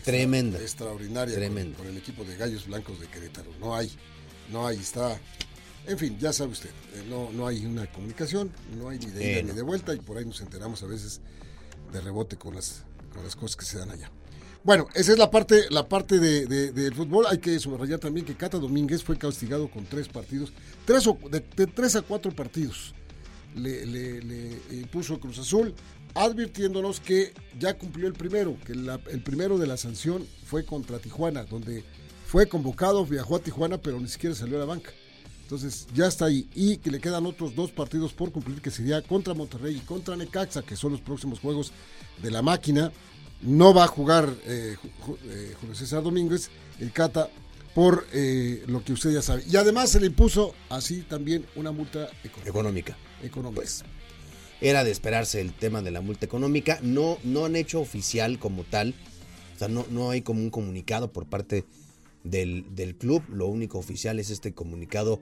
tremenda, 0.04 0.60
extraordinaria 0.60 1.34
tremenda. 1.34 1.76
Con, 1.76 1.86
el 1.86 1.96
equipo 1.96 2.24
de 2.24 2.36
Gallos 2.36 2.66
Blancos 2.66 3.00
de 3.00 3.06
Querétaro. 3.08 3.50
No 3.60 3.74
hay, 3.74 3.90
no 4.50 4.66
hay, 4.66 4.78
está. 4.78 5.18
En 5.86 5.98
fin, 5.98 6.16
ya 6.18 6.32
sabe 6.32 6.52
usted, 6.52 6.70
eh, 6.70 7.04
no, 7.10 7.30
no 7.32 7.46
hay 7.46 7.66
una 7.66 7.86
comunicación, 7.92 8.50
no 8.78 8.88
hay 8.88 8.98
ni 8.98 9.06
de 9.06 9.32
ida 9.32 9.42
ni 9.42 9.52
de 9.52 9.62
vuelta 9.62 9.92
y 9.94 9.98
por 9.98 10.16
ahí 10.16 10.24
nos 10.24 10.40
enteramos 10.40 10.82
a 10.82 10.86
veces 10.86 11.20
de 11.92 12.00
rebote 12.00 12.36
con 12.36 12.54
las, 12.54 12.84
con 13.12 13.22
las 13.22 13.36
cosas 13.36 13.56
que 13.56 13.66
se 13.66 13.78
dan 13.78 13.90
allá. 13.90 14.10
Bueno, 14.64 14.88
esa 14.94 15.12
es 15.12 15.18
la 15.18 15.30
parte, 15.30 15.66
la 15.68 15.86
parte 15.86 16.18
de, 16.18 16.46
del 16.72 16.94
fútbol. 16.94 17.26
Hay 17.28 17.36
que 17.36 17.58
subrayar 17.58 17.98
también 17.98 18.24
que 18.24 18.34
Cata 18.34 18.58
Domínguez 18.58 19.04
fue 19.04 19.18
castigado 19.18 19.70
con 19.70 19.84
tres 19.84 20.08
partidos, 20.08 20.54
tres 20.86 21.06
o, 21.06 21.18
de, 21.30 21.40
tres 21.40 21.96
a 21.96 22.02
cuatro 22.02 22.32
partidos. 22.32 22.94
Le, 23.54 23.84
le, 23.84 24.58
impuso 24.72 25.20
Cruz 25.20 25.38
Azul, 25.38 25.74
advirtiéndonos 26.14 27.00
que 27.00 27.32
ya 27.58 27.76
cumplió 27.76 28.06
el 28.06 28.14
primero, 28.14 28.56
que 28.64 28.72
el 28.72 29.22
primero 29.22 29.58
de 29.58 29.66
la 29.66 29.76
sanción 29.76 30.26
fue 30.44 30.64
contra 30.64 30.98
Tijuana, 30.98 31.44
donde 31.44 31.84
fue 32.26 32.48
convocado, 32.48 33.04
viajó 33.04 33.36
a 33.36 33.40
Tijuana, 33.40 33.78
pero 33.78 34.00
ni 34.00 34.08
siquiera 34.08 34.34
salió 34.34 34.56
a 34.56 34.60
la 34.60 34.66
banca. 34.66 34.90
Entonces 35.42 35.86
ya 35.94 36.06
está 36.06 36.24
ahí. 36.24 36.48
Y 36.54 36.78
que 36.78 36.90
le 36.90 37.00
quedan 37.00 37.26
otros 37.26 37.54
dos 37.54 37.70
partidos 37.70 38.12
por 38.12 38.32
cumplir, 38.32 38.60
que 38.60 38.70
sería 38.70 39.02
contra 39.02 39.34
Monterrey 39.34 39.76
y 39.76 39.80
contra 39.80 40.16
Necaxa, 40.16 40.62
que 40.62 40.74
son 40.74 40.92
los 40.92 41.00
próximos 41.00 41.38
juegos 41.38 41.72
de 42.22 42.30
la 42.30 42.42
máquina. 42.42 42.90
No 43.42 43.74
va 43.74 43.84
a 43.84 43.88
jugar 43.88 44.34
eh, 44.46 44.76
eh, 45.26 45.54
Julio 45.60 45.74
César 45.74 46.02
Domínguez, 46.02 46.50
el 46.80 46.92
Cata, 46.92 47.28
por 47.74 48.06
eh, 48.12 48.64
lo 48.68 48.82
que 48.82 48.94
usted 48.94 49.12
ya 49.12 49.20
sabe. 49.20 49.44
Y 49.46 49.56
además 49.56 49.90
se 49.90 50.00
le 50.00 50.06
impuso 50.06 50.54
así 50.70 51.02
también 51.02 51.44
una 51.56 51.72
multa 51.72 52.08
económica. 52.22 52.96
Económica. 53.22 53.54
Pues, 53.54 53.84
era 54.68 54.82
de 54.82 54.90
esperarse 54.90 55.40
el 55.40 55.52
tema 55.52 55.82
de 55.82 55.90
la 55.90 56.00
multa 56.00 56.26
económica. 56.26 56.78
No, 56.82 57.18
no 57.22 57.44
han 57.44 57.54
hecho 57.56 57.80
oficial 57.80 58.38
como 58.38 58.64
tal. 58.64 58.94
O 59.54 59.58
sea, 59.58 59.68
no, 59.68 59.86
no 59.90 60.10
hay 60.10 60.22
como 60.22 60.40
un 60.40 60.50
comunicado 60.50 61.12
por 61.12 61.26
parte 61.26 61.64
del, 62.24 62.64
del 62.74 62.96
club. 62.96 63.22
Lo 63.28 63.46
único 63.46 63.78
oficial 63.78 64.18
es 64.18 64.30
este 64.30 64.52
comunicado 64.52 65.20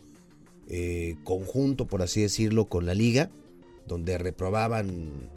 conjunto, 1.24 1.86
por 1.86 2.00
así 2.00 2.22
decirlo, 2.22 2.66
con 2.66 2.86
la 2.86 2.94
liga, 2.94 3.30
donde 3.86 4.16
reprobaban 4.16 5.28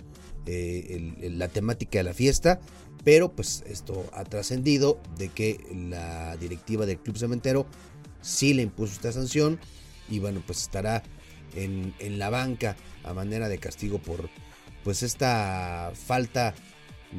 eh, 0.45 1.31
la 1.31 1.47
temática 1.47 1.99
de 1.99 2.03
la 2.03 2.13
fiesta, 2.13 2.59
pero 3.03 3.31
pues 3.31 3.63
esto 3.67 4.05
ha 4.13 4.23
trascendido 4.25 4.99
de 5.17 5.29
que 5.29 5.59
la 5.89 6.37
directiva 6.37 6.85
del 6.85 6.99
Club 6.99 7.17
Cementero 7.17 7.65
sí 8.21 8.53
le 8.53 8.61
impuso 8.61 8.93
esta 8.93 9.11
sanción 9.11 9.59
y 10.07 10.19
bueno, 10.19 10.43
pues 10.45 10.61
estará 10.61 11.01
en, 11.55 11.93
en 11.99 12.19
la 12.19 12.29
banca 12.29 12.75
a 13.03 13.13
manera 13.13 13.49
de 13.49 13.57
castigo 13.57 13.99
por 13.99 14.29
pues 14.83 15.03
esta 15.03 15.91
falta 15.95 16.53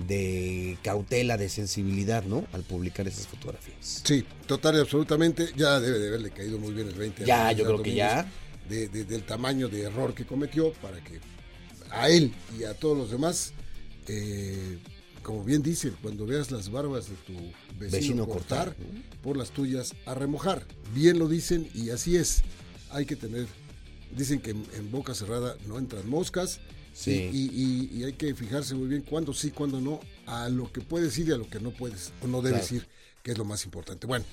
de 0.07 0.79
cautela, 0.83 1.37
de 1.37 1.49
sensibilidad, 1.49 2.25
¿no? 2.25 2.47
Al 2.53 2.63
publicar 2.63 3.09
esas 3.09 3.27
fotografías. 3.27 4.03
Sí, 4.05 4.25
total 4.47 4.77
y 4.77 4.81
absolutamente. 4.81 5.51
Ya 5.57 5.81
debe 5.81 5.99
de 5.99 6.09
haberle 6.09 6.31
caído 6.31 6.59
muy 6.59 6.73
bien 6.73 6.89
el 6.89 6.95
20. 6.95 7.25
Ya, 7.25 7.53
yo 7.53 7.65
creo 7.65 7.83
que 7.83 7.95
ya. 7.95 8.31
del 8.69 9.23
tamaño 9.25 9.69
de 9.69 9.83
error 9.83 10.15
que 10.15 10.27
cometió 10.27 10.73
para 10.75 11.03
que 11.03 11.21
a 11.91 12.09
él 12.09 12.33
y 12.59 12.65
a 12.65 12.75
todos 12.75 12.97
los 12.97 13.11
demás, 13.11 13.53
eh, 14.09 14.79
como 15.23 15.45
bien 15.45 15.63
dice, 15.63 15.93
cuando 16.03 16.27
veas 16.27 16.51
las 16.51 16.71
barbas 16.71 17.09
de 17.09 17.17
tu 17.27 17.53
vecino, 17.79 18.27
cortar, 18.27 18.77
por 19.23 19.37
las 19.37 19.51
tuyas 19.51 19.95
a 20.05 20.15
remojar. 20.15 20.65
Bien 20.95 21.19
lo 21.19 21.29
dicen 21.29 21.69
y 21.75 21.91
así 21.91 22.17
es. 22.17 22.43
Hay 22.91 23.07
que 23.07 23.17
tener, 23.17 23.47
dicen 24.11 24.41
que 24.41 24.51
en, 24.51 24.91
boca 24.91 25.15
cerrada 25.15 25.57
no 25.67 25.79
entran 25.79 26.09
moscas. 26.09 26.61
Sí. 26.93 27.31
Y, 27.33 28.05
hay 28.05 28.15
que 28.15 28.35
fijarse 28.35 28.75
muy 28.75 28.89
bien 28.89 29.03
cuándo 29.03 29.35
sí, 29.35 29.51
cuándo 29.51 29.81
no, 29.81 30.01
a 30.27 30.49
lo 30.49 30.73
que 30.73 30.81
puedes 30.81 31.19
ir 31.19 31.29
y 31.29 31.33
a 31.33 31.37
lo 31.37 31.49
que 31.49 31.61
no 31.61 31.71
puedes 31.71 32.13
o 32.23 32.27
no 32.27 32.41
debes 32.41 32.73
ir, 32.73 32.87
que 33.23 33.33
es 33.33 33.39
lo 33.39 33.45
más 33.45 33.65
importante. 33.67 34.07
Bueno, 34.07 34.25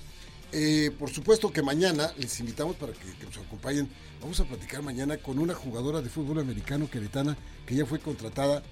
eh, 0.56 0.92
por 0.98 1.10
supuesto 1.10 1.52
que 1.52 1.62
mañana 1.62 2.12
les 2.16 2.38
invitamos 2.38 2.76
para 2.76 2.92
que, 2.92 3.24
nos 3.24 3.38
acompañen. 3.38 3.88
Vamos 4.20 4.38
a 4.38 4.44
platicar 4.44 4.82
mañana 4.82 5.16
con 5.16 5.40
una 5.40 5.52
jugadora 5.52 6.00
de 6.00 6.08
fútbol 6.08 6.38
americano 6.38 6.88
queretana 6.88 7.36
que 7.66 7.74
ya 7.74 7.84
fue 7.84 7.98
contratada 7.98 8.62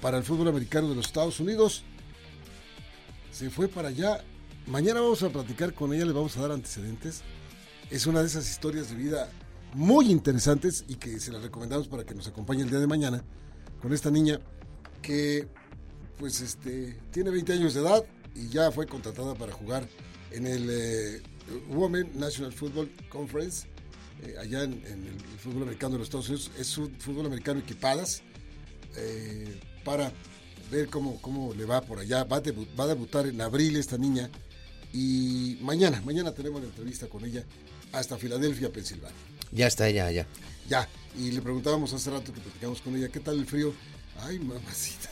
para 0.00 0.16
el 0.16 0.24
fútbol 0.24 0.48
americano 0.48 0.88
de 0.88 0.94
los 0.94 1.06
Estados 1.06 1.38
Unidos. 1.38 1.84
Se 3.32 3.50
fue 3.50 3.68
para 3.68 3.88
allá. 3.88 4.24
Mañana 4.66 5.02
vamos 5.02 5.22
a 5.22 5.28
platicar 5.28 5.74
con 5.74 5.92
ella, 5.92 6.06
le 6.06 6.12
vamos 6.12 6.36
a 6.38 6.40
dar 6.40 6.52
antecedentes. 6.52 7.20
Es 7.90 8.06
una 8.06 8.20
de 8.20 8.26
esas 8.26 8.48
historias 8.48 8.88
de 8.88 8.96
vida 8.96 9.30
muy 9.74 10.10
interesantes 10.10 10.84
y 10.88 10.96
que 10.96 11.20
se 11.20 11.32
las 11.32 11.42
recomendamos 11.42 11.88
para 11.88 12.04
que 12.04 12.14
nos 12.14 12.26
acompañe 12.26 12.62
el 12.62 12.70
día 12.70 12.80
de 12.80 12.86
mañana 12.86 13.24
con 13.80 13.92
esta 13.92 14.10
niña 14.10 14.40
que 15.02 15.48
pues 16.18 16.40
este 16.40 16.98
tiene 17.10 17.30
20 17.30 17.52
años 17.52 17.74
de 17.74 17.80
edad 17.80 18.04
y 18.34 18.48
ya 18.48 18.70
fue 18.70 18.86
contratada 18.86 19.34
para 19.34 19.52
jugar 19.52 19.86
en 20.30 20.46
el 20.46 20.68
eh, 20.70 21.22
Women 21.70 22.12
National 22.14 22.52
Football 22.52 22.90
Conference, 23.08 23.66
eh, 24.22 24.36
allá 24.38 24.64
en, 24.64 24.72
el 24.84 25.38
fútbol 25.38 25.62
americano 25.64 25.94
de 25.94 25.98
los 25.98 26.08
Estados 26.08 26.28
Unidos. 26.28 26.50
Es 26.58 26.78
un 26.78 26.94
fútbol 26.98 27.26
americano 27.26 27.60
equipadas 27.60 28.22
eh, 28.96 29.60
para 29.84 30.12
ver 30.70 30.88
cómo, 30.88 31.20
cómo 31.20 31.54
le 31.54 31.64
va 31.64 31.80
por 31.80 31.98
allá. 31.98 32.24
Va 32.24 32.36
a, 32.36 32.42
va 32.78 32.84
a 32.84 32.88
debutar 32.88 33.26
en 33.26 33.40
abril 33.40 33.76
esta 33.76 33.98
niña 33.98 34.30
y 34.92 35.58
mañana, 35.62 36.00
mañana 36.04 36.32
tenemos 36.32 36.60
la 36.60 36.68
entrevista 36.68 37.08
con 37.08 37.24
ella 37.24 37.44
hasta 37.92 38.16
Filadelfia, 38.16 38.72
Pensilvania. 38.72 39.29
Ya 39.52 39.66
está 39.66 39.88
ella, 39.88 40.10
ya. 40.10 40.26
Ya, 40.68 40.88
y 41.18 41.32
le 41.32 41.42
preguntábamos 41.42 41.92
hace 41.92 42.10
rato 42.10 42.32
que 42.32 42.40
platicamos 42.40 42.80
con 42.80 42.96
ella, 42.96 43.08
¿qué 43.08 43.20
tal 43.20 43.38
el 43.38 43.46
frío? 43.46 43.74
Ay, 44.22 44.38
mamacita. 44.38 45.08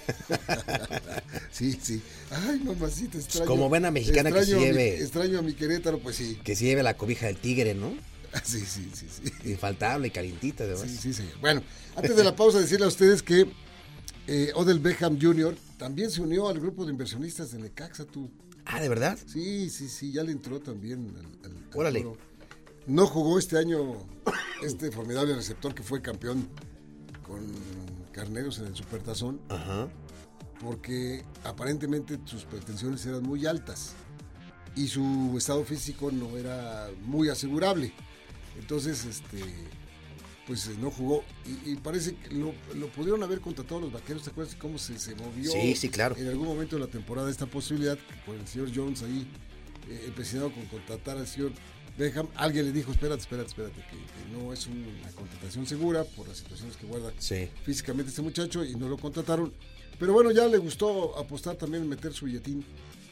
sí, 1.50 1.78
sí. 1.80 2.02
Ay, 2.30 2.60
mamacita, 2.60 3.12
pues 3.12 3.24
extraño. 3.24 3.46
Como 3.46 3.68
buena 3.68 3.90
mexicana 3.90 4.30
que 4.30 4.44
se 4.44 4.58
lleve. 4.58 5.00
extraño 5.00 5.38
a 5.38 5.42
mi 5.42 5.54
Querétaro, 5.54 5.98
pues 5.98 6.16
sí. 6.16 6.38
Que 6.44 6.54
se 6.54 6.64
lleve 6.64 6.82
la 6.82 6.96
cobija 6.96 7.26
del 7.26 7.36
tigre, 7.36 7.74
¿no? 7.74 7.92
Sí, 8.44 8.60
sí, 8.60 8.90
sí, 8.92 9.06
sí. 9.08 9.50
Infaltable, 9.50 10.10
calientita, 10.10 10.64
además. 10.64 10.82
Sí, 10.82 10.96
sí, 10.96 11.14
señor. 11.14 11.38
Bueno, 11.40 11.62
antes 11.96 12.14
de 12.14 12.24
la 12.24 12.36
pausa, 12.36 12.60
decirle 12.60 12.84
a 12.84 12.88
ustedes 12.88 13.22
que 13.22 13.50
eh, 14.26 14.52
Odell 14.54 14.78
Beckham 14.80 15.18
Jr. 15.20 15.56
también 15.78 16.10
se 16.10 16.20
unió 16.20 16.48
al 16.48 16.60
grupo 16.60 16.84
de 16.84 16.92
inversionistas 16.92 17.52
de 17.52 17.58
Necaxa, 17.58 18.04
tú. 18.04 18.30
Ah, 18.66 18.80
¿de 18.80 18.88
verdad? 18.90 19.18
Sí, 19.26 19.70
sí, 19.70 19.88
sí, 19.88 20.12
ya 20.12 20.22
le 20.22 20.32
entró 20.32 20.60
también 20.60 21.14
al, 21.42 21.52
Órale. 21.74 22.04
No 22.88 23.06
jugó 23.06 23.38
este 23.38 23.58
año 23.58 23.96
este 24.62 24.90
formidable 24.90 25.34
receptor 25.36 25.74
que 25.74 25.82
fue 25.82 26.00
campeón 26.02 26.48
con 27.26 27.46
Carneros 28.12 28.58
en 28.58 28.66
el 28.66 28.74
Supertazón. 28.74 29.40
Ajá. 29.48 29.88
Porque 30.60 31.22
aparentemente 31.44 32.18
sus 32.24 32.44
pretensiones 32.44 33.04
eran 33.06 33.22
muy 33.22 33.46
altas 33.46 33.92
y 34.74 34.88
su 34.88 35.34
estado 35.36 35.64
físico 35.64 36.10
no 36.10 36.36
era 36.36 36.88
muy 37.02 37.28
asegurable. 37.28 37.92
Entonces, 38.58 39.04
este, 39.04 39.38
pues 40.48 40.66
eh, 40.66 40.74
no 40.80 40.90
jugó 40.90 41.22
y, 41.46 41.72
y 41.72 41.76
parece 41.76 42.16
que 42.16 42.34
lo, 42.34 42.52
lo 42.74 42.88
pudieron 42.88 43.22
haber 43.22 43.40
contratado 43.40 43.80
los 43.82 43.92
vaqueros. 43.92 44.24
¿Te 44.24 44.30
acuerdas 44.30 44.56
cómo 44.56 44.78
se, 44.78 44.98
se 44.98 45.14
movió 45.14 45.52
Sí, 45.52 45.76
sí, 45.76 45.88
claro. 45.90 46.16
en 46.16 46.26
algún 46.26 46.48
momento 46.48 46.74
de 46.76 46.80
la 46.86 46.88
temporada 46.90 47.30
esta 47.30 47.46
posibilidad 47.46 47.98
por 48.26 48.34
el 48.34 48.48
señor 48.48 48.70
Jones 48.74 49.02
ahí 49.02 49.28
eh, 49.88 50.04
empecinado 50.08 50.52
con 50.52 50.64
contratar 50.66 51.18
al 51.18 51.26
señor 51.28 51.52
Beckham? 51.98 52.28
Alguien 52.36 52.66
le 52.66 52.72
dijo: 52.72 52.92
Espérate, 52.92 53.20
espérate, 53.22 53.48
espérate, 53.48 53.74
que, 53.82 53.96
que 53.96 54.32
no 54.38 54.52
es 54.52 54.66
una 54.66 55.10
contratación 55.14 55.66
segura 55.66 56.04
por 56.04 56.28
las 56.28 56.38
situaciones 56.38 56.76
que 56.76 56.86
guarda 56.86 57.12
Sí. 57.18 57.48
físicamente 57.64 58.10
este 58.10 58.22
muchacho 58.22 58.64
y 58.64 58.74
no 58.76 58.88
lo 58.88 58.96
contrataron. 58.96 59.52
Pero 59.98 60.12
bueno, 60.12 60.30
ya 60.30 60.46
le 60.46 60.58
gustó 60.58 61.18
apostar 61.18 61.56
también, 61.56 61.88
meter 61.88 62.12
su 62.12 62.26
billetín 62.26 62.64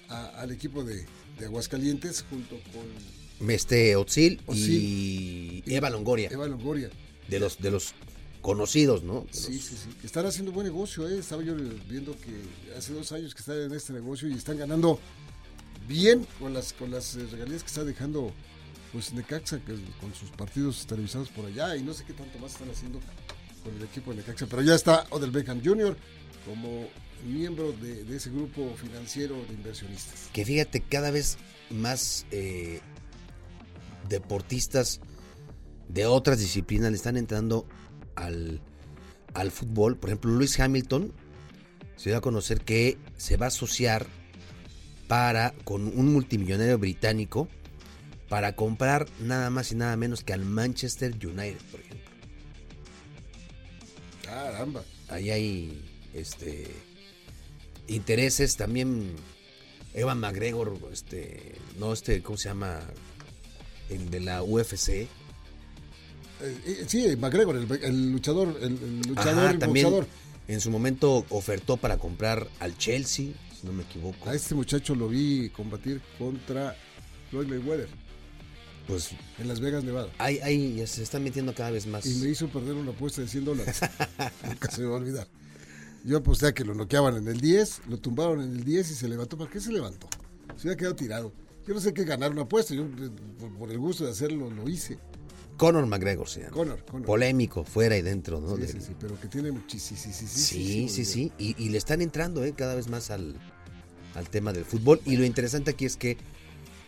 a- 0.09 0.27
al 0.41 0.53
equipo 0.53 0.85
de, 0.85 1.05
de 1.39 1.45
Aguascalientes 1.47 2.25
junto 2.31 2.57
con 2.73 3.51
Este 3.51 3.97
Otzil, 3.97 4.41
y 4.55 5.63
Eva 5.67 5.91
Longoria, 5.91 6.29
Eva 6.31 6.47
Longoria. 6.47 6.89
de 7.29 7.41
los, 7.41 7.59
de 7.59 7.71
los 7.73 7.93
conocidos, 8.41 9.03
¿no? 9.03 9.27
Sí, 9.33 9.59
sí, 9.59 9.75
sí. 9.77 9.91
Que 10.01 10.07
están 10.07 10.25
haciendo 10.27 10.53
buen 10.53 10.67
negocio, 10.69 11.09
¿eh? 11.09 11.19
Estaba 11.19 11.43
yo 11.43 11.57
viendo 11.89 12.17
que 12.21 12.77
hace 12.79 12.93
dos 12.93 13.11
años 13.11 13.35
que 13.35 13.41
están 13.41 13.61
en 13.61 13.73
este 13.73 13.93
negocio 13.93 14.29
y 14.29 14.35
están 14.35 14.57
ganando 14.57 15.01
bien 15.89 16.25
con 16.39 16.55
las, 16.55 16.73
con 16.73 16.91
las 16.93 17.17
eh, 17.17 17.27
regalías 17.33 17.63
que 17.63 17.69
está 17.69 17.83
dejando 17.85 18.33
pues 18.97 19.13
Necaxa 19.13 19.61
que, 19.61 19.75
con 20.01 20.15
sus 20.15 20.31
partidos 20.31 20.87
televisados 20.87 21.29
por 21.29 21.45
allá 21.45 21.77
y 21.77 21.83
no 21.83 21.93
sé 21.93 22.03
qué 22.05 22.15
tanto 22.15 22.39
más 22.39 22.53
están 22.53 22.71
haciendo 22.71 22.99
con 23.63 23.77
el 23.77 23.83
equipo 23.83 24.11
de 24.11 24.17
Necaxa. 24.17 24.47
Pero 24.47 24.63
ya 24.63 24.75
está 24.75 25.07
Odell 25.11 25.31
Beckham 25.31 25.61
Jr. 25.63 25.95
como 26.47 26.87
miembro 27.27 27.73
de, 27.73 28.17
ese 28.17 28.31
grupo 28.31 28.75
financiero 28.75 29.35
de 29.49 29.53
inversionistas. 29.53 30.31
que 30.33 30.47
fíjate, 30.47 30.81
cada 30.81 31.11
vez 31.11 31.37
más 31.69 32.25
eh, 32.31 32.81
deportistas 34.09 35.03
de 35.91 36.07
otras 36.07 36.39
disciplinas 36.39 36.91
le 36.91 36.97
están 36.97 37.19
entrando 37.19 37.67
al, 38.15 38.63
al 39.35 39.51
fútbol. 39.51 39.99
Por 39.99 40.09
ejemplo, 40.09 40.31
Luis 40.31 40.59
Hamilton 40.59 41.13
se 41.97 42.09
dio 42.09 42.17
a 42.17 42.23
conocer 42.23 42.63
que 42.63 42.97
se 43.19 43.37
va 43.37 43.45
a 43.45 43.49
asociar 43.49 44.07
para 45.07 45.53
con 45.65 45.87
un 45.87 46.15
multimillonario 46.15 46.79
británico 46.79 47.47
para 48.29 48.57
comprar 48.57 49.07
nada 49.21 49.51
más 49.51 49.73
y 49.73 49.77
nada 49.77 49.97
menos 49.97 50.25
que 50.25 50.33
al 50.33 50.45
Manchester 50.45 51.13
United, 51.15 51.61
por 51.71 51.81
ejemplo. 51.81 52.11
Caramba. 54.25 54.85
Ahí 55.09 55.31
hay 55.31 55.83
este 56.13 56.67
intereses 57.89 58.57
también 58.57 59.15
Evan 59.95 60.19
McGregor, 60.19 60.77
este, 60.93 61.55
no 61.79 61.93
este, 61.93 62.23
¿cómo 62.23 62.37
se 62.37 62.49
llama? 62.49 62.81
El 63.89 64.11
de 64.11 64.21
la 64.21 64.43
UFC. 64.43 64.89
Eh, 64.89 65.09
eh, 66.41 66.85
sí, 66.89 67.17
McGregor, 67.17 67.57
el, 67.57 67.85
el 67.85 68.13
luchador, 68.13 68.59
el, 68.61 68.73
el 68.73 69.01
luchador, 69.03 69.45
Ajá, 69.45 69.51
el 69.53 69.59
también 69.61 70.07
en 70.49 70.61
su 70.61 70.71
momento 70.71 71.25
ofertó 71.31 71.77
para 71.77 71.97
comprar 71.99 72.49
al 72.59 72.77
Chelsea, 72.77 73.29
si 73.59 73.67
no 73.67 73.73
me 73.73 73.85
equivoco. 73.85 74.29
A 74.29 74.35
este 74.35 74.57
muchacho 74.57 74.97
lo 74.97 75.09
vi 75.09 75.51
combatir 75.51 76.03
contra 76.19 76.77
Floyd 77.31 77.47
Mayweather 77.47 78.06
Pues 78.87 79.11
en 79.39 79.49
Las 79.49 79.61
Vegas, 79.61 79.83
Nevada. 79.85 80.09
ahí, 80.19 80.39
ahí 80.41 80.87
se 80.87 81.03
están 81.03 81.25
metiendo 81.25 81.55
cada 81.55 81.71
vez 81.71 81.87
más. 81.87 82.07
Y 82.07 82.15
me 82.21 82.29
hizo 82.29 82.49
perder 82.49 82.75
una 82.75 82.93
apuesta 82.93 83.21
de 83.21 83.29
100 83.29 83.45
dólares. 83.45 83.81
Nunca 84.47 84.71
se 84.71 84.83
me 84.83 84.87
va 84.89 84.95
a 84.95 84.99
olvidar. 84.99 85.29
Yo 86.05 86.19
aposté 86.19 86.47
a 86.47 86.55
que 86.55 86.65
lo 86.65 86.73
noqueaban 86.75 87.17
en 87.17 87.27
el 87.27 87.41
10, 87.41 87.83
lo 87.89 87.99
tumbaron 87.99 88.41
en 88.41 88.53
el 88.53 88.65
10 88.65 88.91
y 88.93 88.95
se 88.95 89.09
levantó. 89.09 89.37
¿Para 89.37 89.51
qué 89.51 89.61
se 89.61 89.73
levantó? 89.73 90.07
Se 90.57 90.69
había 90.69 90.77
quedado 90.77 90.95
tirado. 90.95 91.33
Yo 91.67 91.75
no 91.75 91.81
sé 91.81 91.93
qué 91.93 92.05
ganar 92.05 92.31
una 92.31 92.43
apuesta. 92.43 92.75
Yo, 92.75 92.85
eh, 92.85 93.11
por, 93.41 93.53
por 93.59 93.71
el 93.73 93.79
gusto 93.79 94.05
de 94.05 94.13
hacerlo, 94.13 94.49
lo 94.51 94.69
hice. 94.69 94.99
Conor 95.57 95.87
McGregor 95.87 96.29
se 96.29 96.43
llama. 96.43 96.53
Conor, 96.53 96.85
Conor. 96.85 97.07
Polémico, 97.07 97.65
fuera 97.65 97.97
y 97.97 98.03
dentro, 98.03 98.41
¿no? 98.41 98.55
Sí, 98.55 98.63
De- 98.63 98.69
sí, 98.69 98.79
sí, 98.81 98.93
pero 99.01 99.19
que 99.19 99.27
tiene 99.27 99.51
muchísimo. 99.51 99.99
Sí, 99.99 100.13
sí, 100.13 100.27
sí. 100.29 100.39
Sí, 100.39 100.89
sí, 100.89 101.05
sí. 101.05 101.33
Y, 101.39 101.61
y 101.61 101.71
le 101.71 101.79
están 101.79 102.03
entrando 102.03 102.45
¿eh? 102.45 102.53
cada 102.57 102.77
vez 102.77 102.87
más 102.89 103.11
al, 103.11 103.35
al 104.15 104.29
tema 104.31 104.53
del 104.53 104.65
fútbol. 104.65 105.01
Y 105.07 105.17
lo 105.17 105.25
interesante 105.25 105.73
aquí 105.73 105.87
es 105.87 105.97
que, 105.97 106.19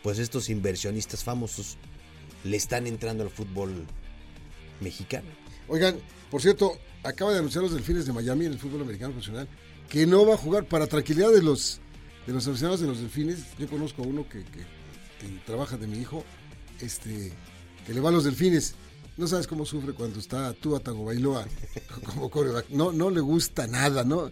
pues 0.05 0.21
estos 0.21 0.49
inversionistas 0.49 1.25
famosos 1.25 1.77
le 2.45 2.57
están 2.57 2.87
entrando 2.87 3.25
al 3.25 3.31
fútbol 3.31 3.87
mexicano. 4.81 5.29
Oigan, 5.69 5.97
por 6.31 6.43
cierto, 6.43 6.79
acaba 7.03 7.33
de 7.33 7.39
anunciar 7.39 7.63
los 7.63 7.73
delfines 7.73 8.07
de 8.07 8.13
Miami 8.13 8.47
en 8.47 8.53
el 8.53 8.59
fútbol 8.59 8.83
americano 8.83 9.13
profesional 9.13 9.49
que 9.89 10.07
no 10.07 10.27
va 10.27 10.35
a 10.35 10.39
jugar 10.39 10.67
para 10.67 10.87
tranquilidad 10.87 11.31
de 11.33 11.43
los 11.43 11.81
de 12.27 12.35
los 12.35 12.47
aficionados 12.47 12.81
de 12.81 12.87
los 12.87 13.01
delfines. 13.01 13.39
Yo 13.59 13.69
conozco 13.69 14.03
a 14.03 14.07
uno 14.07 14.29
que, 14.29 14.45
trabaja 15.47 15.79
de 15.79 15.87
mi 15.87 15.99
hijo, 15.99 16.25
este, 16.81 17.33
que 17.87 17.95
le 17.95 18.01
va 18.01 18.11
a 18.11 18.13
los 18.13 18.25
delfines. 18.25 18.75
No 19.17 19.27
sabes 19.27 19.47
cómo 19.47 19.65
sufre 19.65 19.95
cuando 19.95 20.21
está 20.21 20.53
Tua 20.53 20.79
Tagovailoa 20.79 21.47
como 22.05 22.31
coreback. 22.31 22.69
No, 22.69 22.93
no 22.93 23.09
le 23.09 23.21
gusta 23.21 23.67
nada, 23.67 24.05
¿no? 24.05 24.31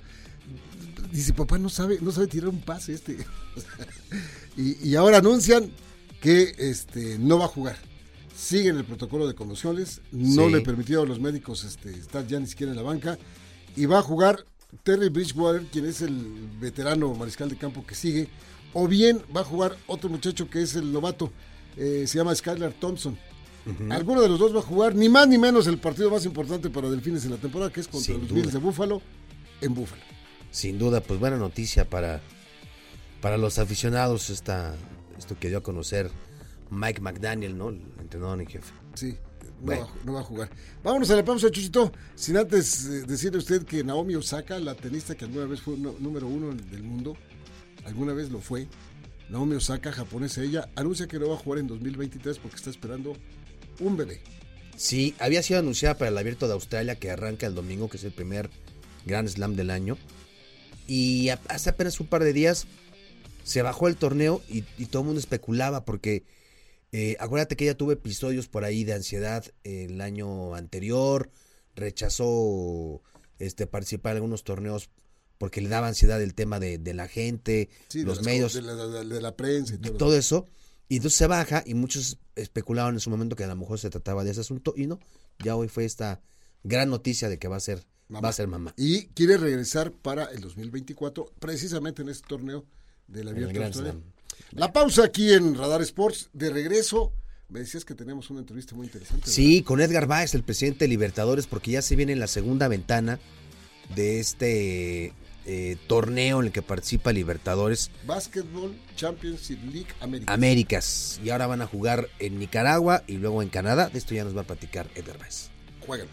Dice, 1.11 1.33
papá, 1.33 1.59
no 1.59 1.71
sabe, 1.71 1.99
no 2.03 2.13
sabe 2.13 2.27
tirar 2.27 2.51
un 2.51 2.61
pase 2.61 2.93
este. 2.93 3.17
y, 4.59 4.91
y 4.91 4.95
ahora 4.95 5.19
anuncian 5.19 5.73
que 6.21 6.55
este, 6.59 7.19
no 7.19 7.39
va 7.39 7.47
a 7.47 7.49
jugar. 7.49 7.79
Siguen 8.37 8.77
el 8.77 8.85
protocolo 8.85 9.27
de 9.27 9.35
conmociones, 9.35 10.01
no 10.13 10.47
Sí. 10.47 10.53
le 10.53 10.61
permitieron 10.61 11.07
a 11.07 11.09
los 11.09 11.21
médicos 11.21 11.65
este, 11.65 11.91
estar 11.91 12.27
ya 12.27 12.39
ni 12.39 12.47
siquiera 12.47 12.71
en 12.73 12.77
la 12.77 12.83
banca. 12.83 13.19
Y 13.77 13.87
va 13.87 13.99
a 13.99 14.03
jugar 14.03 14.45
Terry 14.83 15.09
Bridgewater, 15.09 15.63
quien 15.67 15.87
es 15.87 16.03
el 16.03 16.49
veterano 16.61 17.15
mariscal 17.15 17.49
de 17.49 17.57
campo 17.57 17.85
que 17.87 17.95
sigue. 17.95 18.29
O 18.75 18.87
bien 18.87 19.23
va 19.35 19.41
a 19.41 19.45
jugar 19.45 19.77
otro 19.87 20.11
muchacho 20.11 20.51
que 20.51 20.61
es 20.61 20.75
el 20.75 20.93
novato, 20.93 21.33
eh, 21.79 22.05
se 22.07 22.19
llama 22.19 22.35
Skylar 22.35 22.73
Thompson. 22.75 23.17
Alguno 23.91 24.21
de 24.21 24.29
los 24.29 24.39
dos 24.39 24.55
va 24.55 24.61
a 24.61 24.63
jugar, 24.63 24.95
ni 24.95 25.09
más 25.09 25.27
ni 25.27 25.39
menos, 25.39 25.67
el 25.67 25.79
partido 25.79 26.09
más 26.11 26.25
importante 26.25 26.71
para 26.71 26.89
Delfines 26.89 27.25
en 27.25 27.33
la 27.33 27.37
temporada, 27.39 27.73
que 27.73 27.81
es 27.81 27.89
contra 27.89 28.15
Sin 28.15 28.23
los. 28.23 28.33
Bills 28.33 28.53
de 28.53 28.59
Búfalo, 28.61 29.03
en 29.61 29.75
Búfalo. 29.75 30.03
Sin 30.53 30.79
duda, 30.79 31.01
pues 31.01 31.19
buena 31.19 31.37
noticia 31.37 31.89
para, 31.89 32.21
para 33.21 33.39
los 33.39 33.59
aficionados 33.59 34.31
esta, 34.31 34.77
esto 35.19 35.37
que 35.41 35.49
dio 35.49 35.59
a 35.59 35.63
conocer 35.63 36.13
Mike 36.71 37.01
McDaniel, 37.01 37.57
¿no? 37.57 37.69
El 37.71 37.81
entrenador 38.01 38.41
en 38.41 38.47
jefe. 38.47 38.73
Sí, 38.95 39.17
no, 39.43 39.67
Bueno. 39.67 39.87
va, 39.87 39.95
no 40.05 40.13
va 40.15 40.21
a 40.21 40.25
jugar. 40.25 40.51
Vámonos 40.83 41.11
a 41.11 41.17
la 41.17 41.25
pausa, 41.25 41.51
Chuchito. 41.51 41.93
Sin 42.15 42.37
antes 42.37 42.85
eh, 42.87 43.03
decirle 43.07 43.37
a 43.37 43.41
usted 43.41 43.65
que 43.65 43.85
Naomi 43.85 44.15
Osaka, 44.17 44.59
la 44.59 44.75
tenista 44.75 45.15
que 45.15 45.25
alguna 45.25 45.47
vez 45.47 45.61
fue 45.61 45.77
no- 45.77 45.95
número 45.99 46.27
uno 46.27 46.53
del 46.55 46.83
mundo, 46.83 47.17
alguna 47.85 48.13
vez 48.13 48.31
lo 48.31 48.41
fue. 48.41 48.67
Naomi 49.29 49.57
Osaka, 49.57 49.93
japonesa 49.93 50.43
ella, 50.43 50.69
anuncia 50.77 51.07
que 51.09 51.19
no 51.19 51.29
va 51.29 51.35
a 51.35 51.39
jugar 51.39 51.59
en 51.61 51.67
2023 51.67 52.39
porque 52.39 52.57
está 52.57 52.71
esperando 52.71 53.17
un 53.81 53.97
bebé. 53.97 54.21
Sí, 54.77 55.15
había 55.19 55.43
sido 55.43 55.59
anunciada 55.61 55.97
para 55.97 56.11
el 56.11 56.19
Abierto 56.19 56.47
de 56.47 56.53
Australia 56.55 56.97
que 56.97 57.11
arranca 57.11 57.47
el 57.47 57.55
domingo, 57.55 57.89
que 57.89 57.97
es 57.97 58.05
el 58.05 58.13
primer 58.13 58.51
Grand 59.07 59.27
Slam 59.29 59.57
del 59.57 59.71
año. 59.71 59.97
Y 60.87 61.31
hace 61.49 61.71
apenas 61.71 61.99
un 61.99 62.07
par 62.07 62.23
de 62.23 62.33
días 62.33 62.67
se 63.43 63.63
bajó 63.63 63.89
el 63.89 63.97
torneo 63.97 64.43
y, 64.49 64.65
y 64.79 64.87
todo 64.87 65.03
el 65.03 65.07
mundo 65.07 65.19
especulaba 65.21 65.85
porque 65.85 66.23
eh, 66.93 67.17
acuérdate 67.19 67.57
que 67.57 67.65
ella 67.65 67.77
tuvo 67.77 67.93
episodios 67.93 68.49
por 68.49 68.65
ahí 68.65 68.85
de 68.85 68.95
ansiedad 68.95 69.45
el 69.65 70.01
año 70.01 70.55
anterior, 70.55 71.31
rechazó 71.75 73.03
este, 73.39 73.67
participar 73.67 74.13
en 74.13 74.17
algunos 74.19 74.45
torneos 74.45 74.91
porque 75.39 75.61
le 75.61 75.69
daba 75.69 75.89
ansiedad 75.89 76.23
el 76.23 76.35
tema 76.35 76.59
de, 76.61 76.79
de 76.79 76.95
la 76.95 77.09
gente, 77.09 77.69
Sí, 77.89 78.03
los 78.03 78.23
medios 78.23 78.55
De 78.55 78.63
la, 78.63 78.75
de 79.31 79.33
prensa 79.33 79.75
y 79.75 79.79
todo. 79.79 79.97
todo 79.97 80.17
eso. 80.17 80.47
Y 80.89 80.97
entonces 80.97 81.19
se 81.19 81.27
baja 81.27 81.63
y 81.67 81.75
muchos 81.75 82.19
especulaban 82.37 82.95
en 82.95 83.01
su 83.01 83.11
momento 83.11 83.37
que 83.37 83.45
a 83.45 83.49
lo 83.49 83.57
mejor 83.57 83.79
se 83.79 83.91
trataba 83.91 84.25
de 84.25 84.31
ese 84.31 84.41
asunto 84.41 84.73
y 84.77 84.87
no. 84.87 84.99
Ya 85.45 85.57
hoy 85.57 85.69
fue 85.69 85.85
esta 85.85 86.21
gran 86.63 86.89
noticia 86.89 87.29
de 87.29 87.39
que 87.39 87.49
va 87.49 87.57
a 87.57 87.61
ser 87.61 87.85
Mamá. 88.09 88.23
va 88.23 88.29
a 88.29 88.33
ser 88.33 88.47
mamá. 88.47 88.73
Y 88.77 89.07
quiere 89.09 89.37
regresar 89.37 89.93
para 89.93 90.27
el 90.27 90.41
2024, 90.41 91.33
precisamente 91.41 92.03
en 92.03 92.09
este 92.09 92.27
torneo 92.29 92.65
del 93.09 93.29
Abierto. 93.29 94.01
La 94.53 94.73
pausa 94.73 95.05
aquí 95.05 95.33
en 95.33 95.55
Radar 95.55 95.83
Sports. 95.83 96.31
De 96.33 96.51
regreso, 96.51 97.13
me 97.49 97.61
decías 97.61 97.85
que 97.85 97.95
tenemos 97.95 98.31
una 98.31 98.41
entrevista 98.41 98.75
muy 98.75 98.87
interesante. 98.87 99.31
Sí, 99.31 99.63
con 99.63 99.81
Edgar 99.81 100.07
Báez, 100.07 100.35
el 100.35 100.43
presidente 100.43 100.85
de 100.85 100.89
Libertadores, 100.89 101.47
porque 101.47 101.73
ya 101.73 101.83
se 101.83 101.97
viene 101.97 102.17
la 102.17 102.27
segunda 102.27 102.69
ventana 102.69 103.19
de 103.95 104.19
este 104.21 105.13
eh, 105.45 105.77
torneo 105.87 106.41
en 106.41 106.47
el 106.47 106.53
que 106.53 106.61
participa 106.61 107.13
Libertadores 107.13 107.93
Basketball 108.05 108.75
Championship 108.97 109.59
League 109.73 109.87
América. 110.01 110.33
Américas. 110.33 111.21
Y 111.23 111.31
ahora 111.31 111.47
van 111.47 111.63
a 111.63 111.67
jugar 111.67 112.09
en 112.19 112.39
Nicaragua 112.39 113.05
y 113.07 113.19
luego 113.19 113.43
en 113.43 113.49
Canadá. 113.49 113.89
De 113.89 113.99
esto 113.99 114.15
ya 114.15 114.25
nos 114.25 114.37
va 114.37 114.41
a 114.41 114.47
platicar 114.47 114.89
Edgar 114.97 115.19
Báez. 115.19 115.51
Juega 115.87 116.05
el 116.05 116.11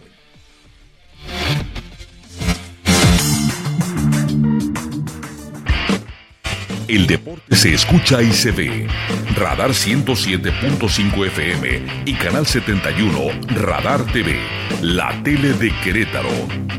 El 6.88 7.08
deporte 7.08 7.56
se 7.56 7.74
escucha 7.74 8.22
y 8.22 8.34
se 8.34 8.52
ve. 8.52 8.88
Radar 9.36 9.70
107.5 9.70 11.28
FM 11.28 12.04
y 12.06 12.14
Canal 12.16 12.46
71 12.46 13.20
Radar 13.56 14.04
TV, 14.12 14.38
la 14.82 15.24
tele 15.24 15.54
de 15.54 15.72
Querétaro. 15.82 16.30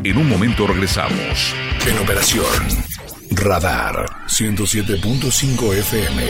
En 0.02 0.18
un 0.18 0.28
momento 0.28 0.66
regresamos. 0.66 1.54
En 1.86 1.98
operación. 1.98 2.44
Radar 3.30 4.06
107.5 4.26 5.74
FM. 5.74 6.22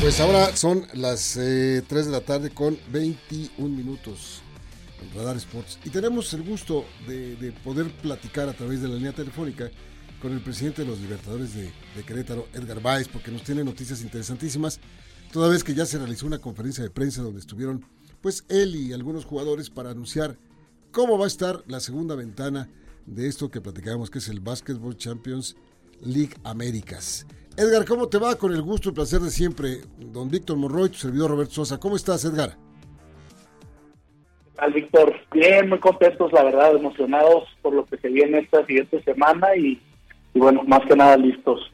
Pues 0.00 0.20
ahora 0.20 0.54
son 0.56 0.86
las 0.94 1.32
3 1.34 1.42
eh, 1.42 1.82
de 1.88 2.10
la 2.10 2.20
tarde 2.20 2.50
con 2.50 2.78
21 2.92 3.76
minutos 3.76 4.42
Radar 5.14 5.36
Sports. 5.36 5.78
Y 5.84 5.90
tenemos 5.90 6.32
el 6.34 6.42
gusto 6.42 6.84
de, 7.06 7.52
poder 7.64 7.90
platicar 7.90 8.48
a 8.48 8.52
través 8.52 8.82
de 8.82 8.88
la 8.88 8.94
línea 8.94 9.12
telefónica 9.12 9.70
con 10.20 10.32
el 10.32 10.40
presidente 10.40 10.82
de 10.82 10.88
los 10.88 11.00
Libertadores 11.00 11.54
de, 11.54 11.72
Querétaro, 12.06 12.48
Edgar 12.52 12.80
Báez, 12.80 13.08
porque 13.08 13.30
nos 13.30 13.42
tiene 13.42 13.64
noticias 13.64 14.02
interesantísimas. 14.02 14.80
Toda 15.32 15.48
vez 15.48 15.64
que 15.64 15.74
ya 15.74 15.86
se 15.86 15.98
realizó 15.98 16.26
una 16.26 16.38
conferencia 16.38 16.84
de 16.84 16.90
prensa 16.90 17.22
donde 17.22 17.40
estuvieron 17.40 17.84
pues 18.20 18.44
él 18.48 18.76
y 18.76 18.92
algunos 18.92 19.24
jugadores 19.24 19.68
para 19.68 19.90
anunciar 19.90 20.38
cómo 20.92 21.18
va 21.18 21.24
a 21.24 21.28
estar 21.28 21.64
la 21.66 21.80
segunda 21.80 22.14
ventana 22.14 22.68
de 23.06 23.26
esto 23.26 23.50
que 23.50 23.60
platicábamos, 23.60 24.10
que 24.10 24.18
es 24.18 24.28
el 24.28 24.40
Basketball 24.40 24.96
Champions 24.96 25.56
League 26.00 26.34
Américas. 26.44 27.26
Edgar, 27.56 27.84
¿cómo 27.84 28.08
te 28.08 28.18
va? 28.18 28.36
Con 28.36 28.52
el 28.52 28.62
gusto 28.62 28.90
y 28.90 28.92
placer 28.92 29.20
de 29.20 29.30
siempre, 29.30 29.82
don 29.98 30.30
Víctor 30.30 30.56
Monroy, 30.56 30.88
tu 30.88 30.98
servidor 30.98 31.30
Roberto 31.30 31.54
Sosa. 31.54 31.78
¿Cómo 31.78 31.96
estás, 31.96 32.24
Edgar? 32.24 32.56
Al 34.62 34.72
Víctor, 34.72 35.18
bien, 35.32 35.68
muy 35.70 35.80
contentos, 35.80 36.32
la 36.32 36.44
verdad, 36.44 36.76
emocionados 36.76 37.48
por 37.62 37.74
lo 37.74 37.84
que 37.84 37.96
se 37.96 38.06
viene 38.06 38.38
esta 38.38 38.64
siguiente 38.64 39.02
semana 39.02 39.56
y, 39.56 39.82
bueno, 40.34 40.62
más 40.62 40.86
que 40.86 40.94
nada 40.94 41.16
listos. 41.16 41.68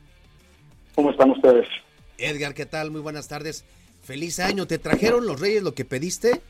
¿Cómo 0.95 1.11
están 1.11 1.33
ustedes? 1.33 1.69
Edgar, 2.17 2.55
¿qué 2.55 2.65
tal? 2.65 2.91
Muy 2.91 3.03
buenas 3.03 3.29
tardes. 3.29 3.67
Feliz 4.03 4.41
año. 4.41 4.67
¿Te 4.67 4.79
trajeron 4.79 5.27
los 5.27 5.39
Reyes 5.39 5.63
lo 5.63 5.75
que 5.75 5.85
pediste? 5.85 6.41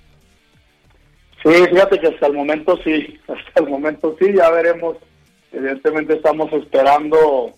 Sí, 1.43 1.51
fíjate 1.73 1.99
que 1.99 2.07
hasta 2.07 2.29
el 2.29 2.35
momento 2.35 2.79
sí, 2.85 3.19
hasta 3.27 3.61
el 3.61 3.69
momento 3.69 4.15
sí, 4.21 4.27
ya 4.33 4.49
veremos. 4.51 4.97
Evidentemente 5.51 6.15
estamos 6.15 6.53
esperando 6.53 7.53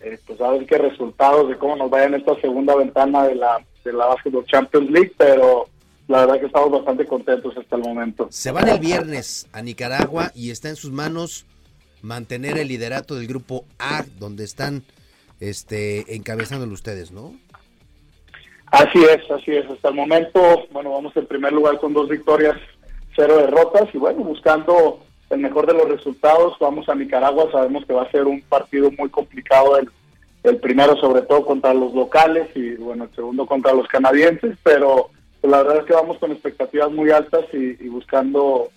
eh, 0.00 0.18
pues 0.26 0.40
a 0.40 0.52
ver 0.52 0.64
qué 0.64 0.78
resultados 0.78 1.50
de 1.50 1.58
cómo 1.58 1.76
nos 1.76 1.90
vaya 1.90 2.06
en 2.06 2.14
esta 2.14 2.40
segunda 2.40 2.74
ventana 2.74 3.24
de 3.24 3.34
la, 3.34 3.62
de 3.84 3.92
la 3.92 4.06
Basketball 4.06 4.46
Champions 4.46 4.90
League, 4.90 5.12
pero 5.18 5.68
la 6.08 6.20
verdad 6.20 6.40
que 6.40 6.46
estamos 6.46 6.70
bastante 6.70 7.06
contentos 7.06 7.56
hasta 7.56 7.76
el 7.76 7.82
momento. 7.82 8.28
Se 8.30 8.50
van 8.50 8.68
el 8.68 8.80
viernes 8.80 9.46
a 9.52 9.62
Nicaragua 9.62 10.32
y 10.34 10.50
está 10.50 10.70
en 10.70 10.76
sus 10.76 10.90
manos 10.90 11.44
mantener 12.00 12.56
el 12.56 12.68
liderato 12.68 13.14
del 13.14 13.26
grupo 13.26 13.64
A, 13.78 14.04
donde 14.18 14.44
están 14.44 14.82
este 15.38 16.16
encabezándolo 16.16 16.72
ustedes, 16.72 17.12
¿no? 17.12 17.34
Así 18.66 18.98
es, 19.04 19.30
así 19.30 19.52
es. 19.52 19.70
Hasta 19.70 19.90
el 19.90 19.94
momento, 19.94 20.66
bueno, 20.72 20.92
vamos 20.92 21.14
en 21.16 21.26
primer 21.26 21.52
lugar 21.52 21.78
con 21.78 21.92
dos 21.92 22.08
victorias, 22.08 22.56
cero 23.14 23.36
derrotas 23.36 23.88
y 23.92 23.98
bueno, 23.98 24.24
buscando 24.24 25.00
el 25.28 25.40
mejor 25.40 25.66
de 25.66 25.74
los 25.74 25.88
resultados. 25.90 26.54
Vamos 26.58 26.88
a 26.88 26.94
Nicaragua, 26.94 27.50
sabemos 27.52 27.84
que 27.84 27.92
va 27.92 28.02
a 28.02 28.10
ser 28.10 28.24
un 28.24 28.40
partido 28.42 28.90
muy 28.98 29.10
complicado, 29.10 29.78
el, 29.78 29.90
el 30.42 30.56
primero 30.56 30.96
sobre 30.96 31.22
todo 31.22 31.44
contra 31.44 31.74
los 31.74 31.92
locales 31.94 32.48
y 32.54 32.76
bueno, 32.76 33.04
el 33.04 33.14
segundo 33.14 33.44
contra 33.44 33.74
los 33.74 33.86
canadienses, 33.88 34.56
pero 34.62 35.10
pues, 35.40 35.50
la 35.50 35.62
verdad 35.62 35.78
es 35.78 35.84
que 35.84 35.94
vamos 35.94 36.18
con 36.18 36.32
expectativas 36.32 36.90
muy 36.90 37.10
altas 37.10 37.44
y, 37.52 37.88
buscando 37.88 38.70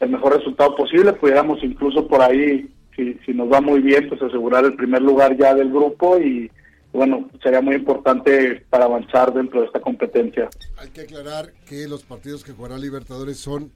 el 0.00 0.10
mejor 0.10 0.36
resultado 0.36 0.74
posible. 0.74 1.12
Pudiéramos 1.12 1.62
incluso 1.62 2.06
por 2.06 2.22
ahí, 2.22 2.68
si, 2.96 3.14
si 3.24 3.32
nos 3.32 3.50
va 3.52 3.60
muy 3.60 3.80
bien, 3.80 4.08
pues 4.08 4.22
asegurar 4.22 4.64
el 4.64 4.74
primer 4.74 5.02
lugar 5.02 5.36
ya 5.36 5.54
del 5.54 5.70
grupo 5.70 6.18
y 6.18 6.50
bueno, 6.92 7.30
sería 7.42 7.62
muy 7.62 7.76
importante 7.76 8.64
para 8.68 8.84
avanzar 8.84 9.32
dentro 9.32 9.60
de 9.60 9.66
esta 9.66 9.80
competencia. 9.80 10.50
Hay 10.76 10.90
que 10.90 11.02
aclarar 11.02 11.52
que 11.66 11.88
los 11.88 12.02
partidos 12.02 12.44
que 12.44 12.52
jugará 12.52 12.76
Libertadores 12.76 13.38
son 13.38 13.72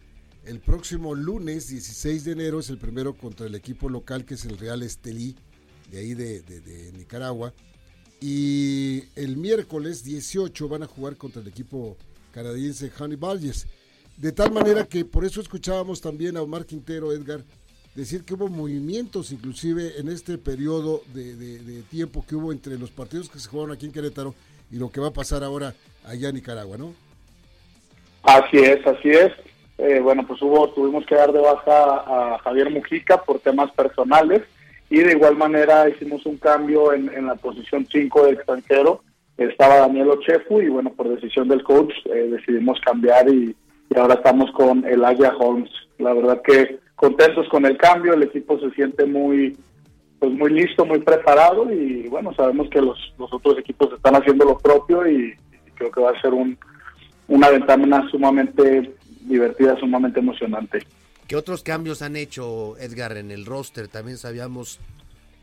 el 0.47 0.61
próximo 0.61 1.15
lunes 1.17 1.69
16 1.69 2.25
de 2.25 2.33
enero 2.33 2.61
es 2.61 2.71
el 2.71 2.79
primero 2.79 3.15
contra 3.15 3.47
el 3.47 3.57
equipo 3.57 3.89
local 3.89 4.25
que 4.25 4.35
es 4.35 4.45
el 4.45 4.59
Real 4.59 4.83
Estelí, 4.83 5.35
de 5.91 5.99
ahí 5.99 6.15
de, 6.15 6.93
Nicaragua. 6.97 7.53
Y 8.21 9.05
el 9.17 9.37
miércoles 9.37 10.05
18 10.05 10.69
van 10.69 10.85
a 10.85 10.87
jugar 10.87 11.17
contra 11.17 11.43
el 11.43 11.49
equipo 11.49 11.97
canadiense 12.37 12.91
Hannibal 12.91 13.41
De 14.19 14.33
tal 14.33 14.53
manera 14.53 14.85
que 14.85 15.07
por 15.07 15.25
eso 15.25 15.41
escuchábamos 15.41 16.03
también 16.03 16.37
a 16.37 16.43
Omar 16.43 16.67
Quintero, 16.67 17.11
Edgar, 17.11 17.41
decir 17.95 18.25
que 18.27 18.35
hubo 18.35 18.49
movimientos 18.49 19.33
inclusive 19.33 19.99
en 19.99 20.09
este 20.09 20.37
periodo 20.37 21.01
de, 21.15 21.83
tiempo 21.91 22.27
que 22.29 22.37
hubo 22.37 22.53
entre 22.53 22.79
los 22.79 22.91
partidos 22.91 23.31
que 23.31 23.39
se 23.39 23.49
jugaron 23.49 23.73
aquí 23.73 23.87
en 23.87 23.93
Querétaro 23.93 24.35
y 24.71 24.77
lo 24.77 24.91
que 24.91 25.01
va 25.01 25.09
a 25.09 25.13
pasar 25.13 25.43
ahora 25.43 25.73
allá 26.05 26.29
en 26.29 26.35
Nicaragua, 26.35 26.77
¿no? 26.77 26.93
Así 28.23 28.59
es, 28.59 28.87
así 28.87 29.09
es. 29.09 29.33
Eh, 29.79 30.01
bueno, 30.01 30.27
pues 30.27 30.43
hubo, 30.43 30.69
tuvimos 30.75 31.07
que 31.07 31.15
dar 31.15 31.33
de 31.33 31.41
baja 31.41 32.35
a 32.35 32.39
Javier 32.41 32.69
Mujica 32.69 33.23
por 33.23 33.39
temas 33.41 33.71
personales 33.73 34.43
y 34.91 34.99
de 34.99 35.13
igual 35.13 35.37
manera 35.37 35.89
hicimos 35.89 36.27
un 36.27 36.37
cambio 36.37 36.93
en, 36.93 37.27
la 37.27 37.37
posición 37.37 37.87
5 37.91 38.27
de 38.27 38.33
extranjero. 38.33 39.03
Estaba 39.39 39.77
Daniel 39.79 40.11
Ochefu 40.11 40.61
y 40.61 40.69
bueno, 40.69 40.93
por 40.93 41.09
decisión 41.09 41.49
del 41.49 41.63
coach 41.63 41.93
eh, 42.07 42.29
decidimos 42.31 42.81
cambiar 42.81 43.29
y, 43.29 43.55
ahora 43.95 44.15
estamos 44.15 44.51
con 44.53 44.85
Elijah 44.85 45.35
Holmes. 45.39 45.71
La 45.99 46.13
verdad 46.13 46.43
que 46.43 46.79
contentos 46.97 47.49
con 47.49 47.65
el 47.67 47.77
cambio, 47.77 48.15
el 48.15 48.25
equipo 48.25 48.59
se 48.59 48.71
siente 48.71 49.05
muy 49.07 49.57
pues 50.19 50.33
muy 50.33 50.51
listo, 50.51 50.87
muy 50.87 51.01
preparado 51.01 51.71
y 51.71 52.09
bueno, 52.09 52.33
sabemos 52.35 52.69
que 52.71 52.81
los, 52.81 52.99
los 53.19 53.31
otros 53.33 53.59
equipos 53.59 53.93
están 53.93 54.17
haciendo 54.17 54.47
lo 54.47 54.59
propio 54.59 55.07
y, 55.07 55.35
y 55.67 55.71
creo 55.75 55.91
que 55.91 56.01
va 56.01 56.11
a 56.11 56.21
ser 56.23 56.33
un, 56.33 56.57
una 57.29 57.51
ventana 57.51 58.09
sumamente 58.11 58.95
divertida, 59.23 59.79
sumamente 59.79 60.21
emocionante. 60.21 60.87
¿Qué 61.27 61.37
otros 61.37 61.63
cambios 61.63 62.03
han 62.03 62.17
hecho, 62.17 62.77
Edgar, 62.79 63.17
en 63.17 63.31
el 63.31 63.47
roster? 63.47 63.89
También 63.89 64.17
sabíamos 64.17 64.79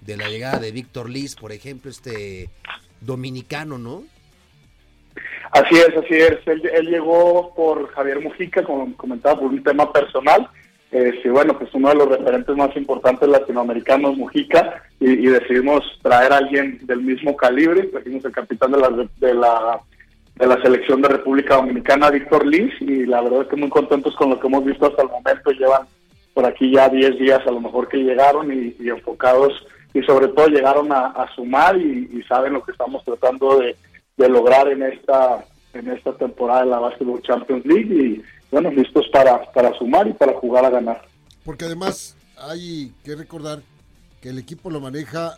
de 0.01 0.17
la 0.17 0.29
llegada 0.29 0.59
de 0.59 0.71
Víctor 0.71 1.09
Liz, 1.09 1.35
por 1.35 1.51
ejemplo, 1.51 1.91
este 1.91 2.49
dominicano, 3.05 3.77
¿no? 3.77 4.03
Así 5.51 5.75
es, 5.75 5.89
así 5.89 6.15
es. 6.15 6.39
Él, 6.47 6.87
llegó 6.87 7.53
por 7.55 7.89
Javier 7.89 8.21
Mujica, 8.21 8.63
como 8.63 8.95
comentaba, 8.97 9.39
por 9.39 9.51
un 9.51 9.63
tema 9.63 9.91
personal. 9.91 10.49
Eh, 10.91 11.19
sí, 11.21 11.29
bueno, 11.29 11.57
pues 11.57 11.73
uno 11.73 11.89
de 11.89 11.95
los 11.95 12.09
referentes 12.09 12.55
más 12.55 12.75
importantes 12.75 13.27
latinoamericanos, 13.29 14.17
Mujica, 14.17 14.83
y, 14.99 15.27
decidimos 15.27 15.83
traer 16.01 16.33
a 16.33 16.37
alguien 16.37 16.79
del 16.83 17.01
mismo 17.01 17.35
calibre. 17.35 17.83
Trajimos 17.83 18.25
el 18.25 18.31
capitán 18.31 18.71
de 18.71 18.77
la, 18.79 18.89
de 19.19 19.33
la 19.33 19.81
de 20.35 20.47
la 20.47 20.61
selección 20.61 21.01
de 21.01 21.09
República 21.09 21.55
Dominicana, 21.55 22.09
Víctor 22.09 22.45
Liz, 22.45 22.73
y 22.81 23.05
la 23.05 23.21
verdad 23.21 23.43
es 23.43 23.47
que 23.49 23.55
muy 23.55 23.69
contentos 23.69 24.15
con 24.15 24.31
lo 24.31 24.39
que 24.39 24.47
hemos 24.47 24.65
visto 24.65 24.87
hasta 24.87 25.03
el 25.03 25.09
momento. 25.09 25.51
Llevan 25.51 25.87
por 26.33 26.45
aquí 26.45 26.71
ya 26.71 26.89
10 26.89 27.19
días 27.19 27.41
a 27.45 27.51
lo 27.51 27.61
mejor 27.61 27.87
que 27.87 27.97
llegaron 27.97 28.51
y, 28.51 28.75
enfocados 28.89 29.53
y 29.93 30.01
sobre 30.03 30.27
todo 30.29 30.47
llegaron 30.47 30.91
a, 30.91 31.27
sumar 31.35 31.77
y, 31.77 32.21
saben 32.27 32.53
lo 32.53 32.63
que 32.63 32.71
estamos 32.71 33.03
tratando 33.03 33.59
de, 33.59 33.75
lograr 34.29 34.67
en 34.69 34.83
esta 34.83 35.45
en 35.73 35.89
esta 35.89 36.15
temporada 36.15 36.63
de 36.63 36.69
la 36.69 36.79
Basketball 36.79 37.21
Champions 37.23 37.65
League 37.65 37.93
y 37.93 38.23
bueno, 38.51 38.71
listos 38.71 39.07
para, 39.11 39.51
para 39.51 39.73
sumar 39.73 40.07
y 40.07 40.13
para 40.13 40.33
jugar 40.33 40.65
a 40.65 40.69
ganar. 40.69 41.01
Porque 41.43 41.65
además 41.65 42.15
hay 42.37 42.93
que 43.03 43.15
recordar 43.15 43.59
que 44.21 44.29
el 44.29 44.37
equipo 44.37 44.69
lo 44.69 44.79
maneja 44.79 45.37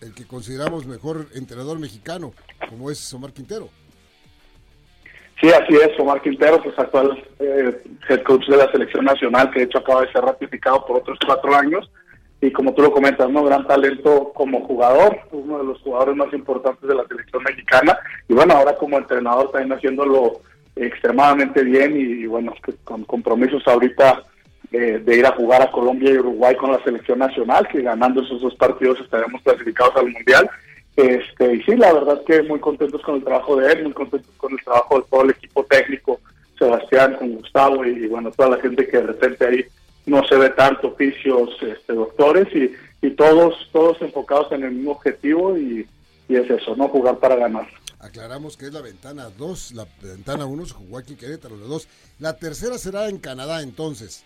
el 0.00 0.12
que 0.12 0.26
consideramos 0.26 0.86
mejor 0.86 1.26
entrenador 1.34 1.78
mexicano, 1.78 2.32
como 2.68 2.90
es 2.90 3.14
Omar 3.14 3.32
Quintero. 3.32 3.68
Sí, 5.40 5.48
así 5.50 5.74
es, 5.74 5.98
Omar 5.98 6.22
Quintero, 6.22 6.62
pues 6.62 6.78
actual 6.78 7.22
eh, 7.38 7.82
head 8.08 8.22
coach 8.22 8.46
de 8.46 8.56
la 8.56 8.70
selección 8.70 9.04
nacional, 9.04 9.50
que 9.50 9.60
de 9.60 9.64
hecho 9.66 9.78
acaba 9.78 10.02
de 10.02 10.12
ser 10.12 10.22
ratificado 10.22 10.84
por 10.86 10.98
otros 10.98 11.18
cuatro 11.24 11.54
años. 11.54 11.90
Y 12.46 12.52
como 12.52 12.72
tú 12.74 12.82
lo 12.82 12.92
comentas, 12.92 13.28
¿no? 13.28 13.42
Gran 13.42 13.66
talento 13.66 14.30
como 14.32 14.64
jugador, 14.66 15.18
uno 15.32 15.58
de 15.58 15.64
los 15.64 15.80
jugadores 15.80 16.14
más 16.14 16.32
importantes 16.32 16.88
de 16.88 16.94
la 16.94 17.04
selección 17.08 17.42
mexicana. 17.42 17.98
Y 18.28 18.34
bueno, 18.34 18.54
ahora 18.54 18.76
como 18.76 18.96
entrenador 18.96 19.50
también 19.50 19.72
haciéndolo 19.72 20.42
extremadamente 20.76 21.64
bien 21.64 21.96
y, 21.96 22.24
bueno, 22.26 22.54
con 22.84 23.02
compromisos 23.02 23.66
ahorita 23.66 24.22
eh, 24.70 25.02
de 25.04 25.16
ir 25.16 25.26
a 25.26 25.32
jugar 25.32 25.60
a 25.60 25.72
Colombia 25.72 26.12
y 26.12 26.18
Uruguay 26.18 26.54
con 26.54 26.70
la 26.70 26.80
selección 26.84 27.18
nacional, 27.18 27.66
que 27.66 27.82
ganando 27.82 28.22
esos 28.22 28.40
dos 28.40 28.54
partidos 28.54 29.00
estaremos 29.00 29.42
clasificados 29.42 29.96
al 29.96 30.12
Mundial. 30.12 30.48
Este, 30.94 31.52
y 31.56 31.62
sí, 31.64 31.74
la 31.74 31.94
verdad 31.94 32.22
que 32.24 32.44
muy 32.44 32.60
contentos 32.60 33.02
con 33.02 33.16
el 33.16 33.24
trabajo 33.24 33.56
de 33.56 33.72
él, 33.72 33.82
muy 33.82 33.92
contentos 33.92 34.32
con 34.36 34.52
el 34.52 34.62
trabajo 34.62 35.00
de 35.00 35.06
todo 35.10 35.22
el 35.22 35.30
equipo 35.30 35.64
técnico, 35.64 36.20
Sebastián, 36.56 37.16
con 37.18 37.32
Gustavo 37.32 37.84
y, 37.84 38.06
bueno, 38.06 38.30
toda 38.30 38.50
la 38.50 38.62
gente 38.62 38.86
que 38.86 38.98
de 38.98 39.06
repente 39.08 39.46
ahí 39.48 39.64
no 40.06 40.24
se 40.26 40.36
ve 40.36 40.50
tanto, 40.50 40.88
oficios, 40.88 41.50
este, 41.60 41.92
doctores 41.92 42.48
y, 42.54 42.72
y 43.04 43.10
todos, 43.10 43.54
todos 43.72 44.00
enfocados 44.00 44.52
en 44.52 44.64
el 44.64 44.72
mismo 44.72 44.92
objetivo 44.92 45.56
y, 45.56 45.86
y 46.28 46.36
es 46.36 46.48
eso, 46.50 46.74
¿no? 46.76 46.88
Jugar 46.88 47.18
para 47.18 47.36
ganar. 47.36 47.66
Aclaramos 47.98 48.56
que 48.56 48.66
es 48.66 48.72
la 48.72 48.82
ventana 48.82 49.28
2, 49.36 49.72
la 49.72 49.86
ventana 50.02 50.46
1 50.46 50.66
se 50.66 50.74
jugó 50.74 50.98
aquí 50.98 51.14
en 51.14 51.18
Querétaro, 51.18 51.56
los 51.56 51.68
dos. 51.68 51.88
La 52.18 52.36
tercera 52.36 52.78
será 52.78 53.08
en 53.08 53.18
Canadá 53.18 53.62
entonces. 53.62 54.24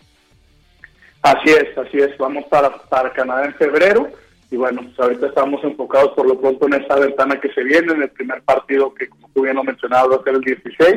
Así 1.21 1.49
es, 1.49 1.77
así 1.77 1.97
es. 1.97 2.17
Vamos 2.17 2.45
para, 2.49 2.71
para 2.83 3.13
Canadá 3.13 3.45
en 3.45 3.53
febrero 3.55 4.11
y 4.51 4.57
bueno, 4.57 4.81
pues 4.83 4.99
ahorita 4.99 5.27
estamos 5.27 5.63
enfocados 5.63 6.11
por 6.13 6.27
lo 6.27 6.39
pronto 6.39 6.67
en 6.67 6.73
esta 6.73 6.95
ventana 6.95 7.39
que 7.39 7.51
se 7.53 7.63
viene, 7.63 7.93
en 7.93 8.03
el 8.03 8.09
primer 8.09 8.41
partido 8.43 8.93
que 8.93 9.07
como 9.07 9.29
tú 9.33 9.43
bien 9.43 9.55
lo 9.55 9.63
mencionado 9.63 10.09
va 10.09 10.15
a 10.17 10.23
ser 10.23 10.35
el 10.35 10.41
16, 10.41 10.95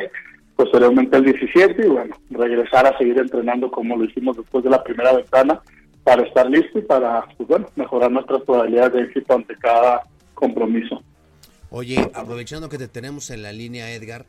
posteriormente 0.55 1.17
el 1.17 1.25
17 1.25 1.85
y 1.85 1.89
bueno, 1.89 2.15
regresar 2.29 2.85
a 2.85 2.97
seguir 2.97 3.19
entrenando 3.19 3.69
como 3.69 3.97
lo 3.97 4.05
hicimos 4.05 4.37
después 4.37 4.63
de 4.63 4.69
la 4.69 4.83
primera 4.83 5.13
ventana 5.13 5.61
para 6.03 6.23
estar 6.23 6.49
listo 6.49 6.79
y 6.79 6.83
para, 6.83 7.25
pues 7.37 7.49
bueno, 7.49 7.67
mejorar 7.75 8.11
nuestras 8.11 8.41
probabilidades 8.43 8.93
de 8.93 9.01
éxito 9.01 9.33
ante 9.33 9.55
cada 9.57 10.03
compromiso. 10.33 11.01
Oye, 11.71 12.09
aprovechando 12.13 12.69
que 12.69 12.77
te 12.77 12.87
tenemos 12.87 13.31
en 13.31 13.41
la 13.41 13.51
línea, 13.51 13.91
Edgar, 13.91 14.25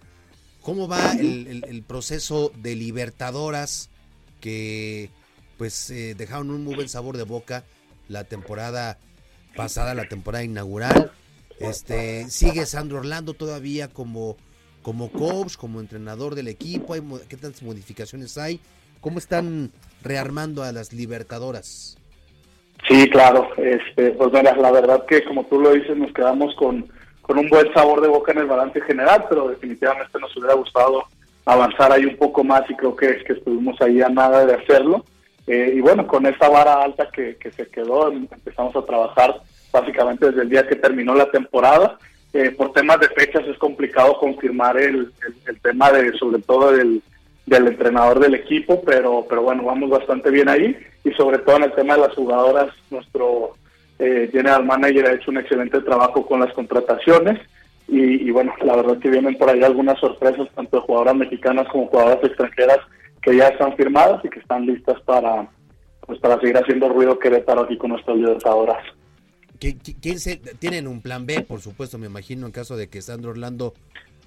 ¿cómo 0.62 0.88
va 0.88 1.12
el, 1.12 1.84
proceso 1.86 2.50
de 2.56 2.74
Libertadoras 2.74 3.90
que 4.40 5.10
pues 5.58 5.90
eh, 5.90 6.14
dejaron 6.16 6.50
un 6.50 6.64
muy 6.64 6.74
buen 6.74 6.88
sabor 6.88 7.16
de 7.16 7.24
boca 7.24 7.64
la 8.08 8.24
temporada 8.24 8.98
pasada, 9.54 9.94
la 9.94 10.08
temporada 10.08 10.44
inaugural? 10.44 11.12
Este, 11.60 12.28
sigue 12.30 12.66
Sandro 12.66 12.98
Orlando 12.98 13.34
todavía 13.34 13.88
como 13.88 14.36
como 14.87 15.11
coach, 15.11 15.57
como 15.57 15.81
entrenador 15.81 16.37
del 16.37 16.46
equipo, 16.46 16.94
¿qué 17.29 17.37
tantas 17.37 17.61
modificaciones 17.64 18.38
hay? 18.38 18.61
¿Cómo 19.01 19.18
están 19.18 19.72
rearmando 20.01 20.62
a 20.62 20.70
las 20.70 20.92
Libertadoras? 20.92 21.99
Sí, 22.87 23.11
claro. 23.11 23.49
Este, 23.57 24.12
pues 24.12 24.33
mira, 24.33 24.55
la 24.55 24.70
verdad 24.70 25.05
que 25.07 25.25
como 25.25 25.44
tú 25.46 25.59
lo 25.61 25.72
dices, 25.72 25.96
nos 25.96 26.12
quedamos 26.12 26.55
con, 26.55 26.87
con 27.20 27.37
un 27.37 27.49
buen 27.49 27.66
sabor 27.75 28.01
de 28.01 28.07
boca 28.07 28.31
en 28.31 28.38
el 28.38 28.46
balance 28.46 28.81
general, 28.83 29.25
pero 29.29 29.49
definitivamente 29.49 30.20
nos 30.20 30.37
hubiera 30.37 30.55
gustado 30.55 31.03
avanzar 31.46 31.90
ahí 31.90 32.05
un 32.05 32.16
poco 32.16 32.44
más 32.44 32.62
y 32.70 32.75
creo 32.77 32.94
que, 32.94 33.25
que 33.25 33.33
estuvimos 33.33 33.81
ahí 33.81 34.01
a 34.03 34.09
nada 34.09 34.46
de 34.46 34.55
hacerlo. 34.55 35.05
Eh, 35.49 35.72
y 35.75 35.81
bueno, 35.81 36.07
con 36.07 36.27
esa 36.27 36.49
vara 36.49 36.85
alta 36.85 37.11
que, 37.11 37.35
que 37.38 37.51
se 37.51 37.66
quedó, 37.66 38.12
empezamos 38.12 38.77
a 38.77 38.85
trabajar 38.85 39.35
básicamente 39.72 40.27
desde 40.27 40.42
el 40.42 40.49
día 40.49 40.68
que 40.68 40.77
terminó 40.77 41.12
la 41.16 41.29
temporada 41.29 41.99
eh, 42.37 42.51
por 42.51 42.72
temas 42.72 43.01
de 43.01 43.09
fechas 43.09 43.46
es 43.49 43.57
complicado 43.57 44.18
confirmar 44.18 44.77
el, 44.77 45.11
el, 45.46 45.61
tema 45.61 45.90
de, 45.90 46.12
sobre 46.18 46.42
todo 46.42 46.70
del, 46.70 47.03
del, 47.46 47.66
entrenador 47.66 48.20
del 48.20 48.35
equipo, 48.35 48.83
pero, 48.85 49.25
pero 49.27 49.40
bueno, 49.40 49.64
vamos 49.64 49.88
bastante 49.88 50.31
bien 50.31 50.51
ahí 50.51 50.77
y 51.03 51.12
sobre 51.12 51.38
todo 51.38 51.57
en 51.57 51.62
el 51.62 51.72
tema 51.72 51.94
de 51.94 52.03
las 52.03 52.14
jugadoras, 52.14 52.75
nuestro 52.90 53.55
eh, 53.99 54.29
general 54.31 54.66
manager 54.66 55.07
ha 55.07 55.14
hecho 55.14 55.31
un 55.31 55.38
excelente 55.38 55.81
trabajo 55.81 56.27
con 56.27 56.40
las 56.40 56.53
contrataciones 56.53 57.40
y, 57.88 58.31
bueno, 58.33 58.53
la 58.62 58.77
verdad 58.77 58.99
que 58.99 59.09
vienen 59.09 59.38
por 59.38 59.49
ahí 59.49 59.62
algunas 59.62 59.99
sorpresas, 59.99 60.49
tanto 60.55 60.77
de 60.77 60.83
jugadoras 60.83 61.14
mexicanas 61.14 61.68
como 61.68 61.87
jugadoras 61.87 62.22
extranjeras 62.22 62.81
que 63.22 63.37
ya 63.37 63.49
están 63.49 63.77
firmadas 63.77 64.22
y 64.25 64.29
que 64.29 64.40
están 64.40 64.66
listas 64.66 65.01
para, 65.03 65.49
pues, 66.01 66.18
para 66.18 66.38
seguir 66.40 66.59
haciendo 66.59 66.88
ruido 66.88 67.18
Querétaro 67.18 67.62
aquí 67.62 67.79
con 67.79 67.92
nuestras 67.92 68.16
libertadoras. 68.16 68.83
¿Quién 69.59 70.21
se, 70.21 70.37
tienen 70.37 70.87
un 70.87 71.01
plan 71.03 71.27
B, 71.27 71.42
por 71.42 71.61
supuesto, 71.61 71.99
me 71.99 72.07
imagino, 72.07 72.47
en 72.47 72.53
caso 72.53 72.77
de 72.77 72.88
que 72.88 73.03
Sandro 73.03 73.31
Orlando 73.31 73.75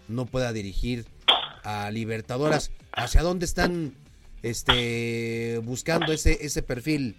no 0.07 0.25
pueda 0.25 0.53
dirigir 0.53 1.05
a 1.63 1.91
Libertadoras? 1.91 2.71
¿Hacia 2.91 3.21
dónde 3.21 3.45
están 3.45 3.93
este 4.41 5.59
buscando 5.63 6.13
ese 6.13 6.45
ese 6.45 6.63
perfil? 6.63 7.15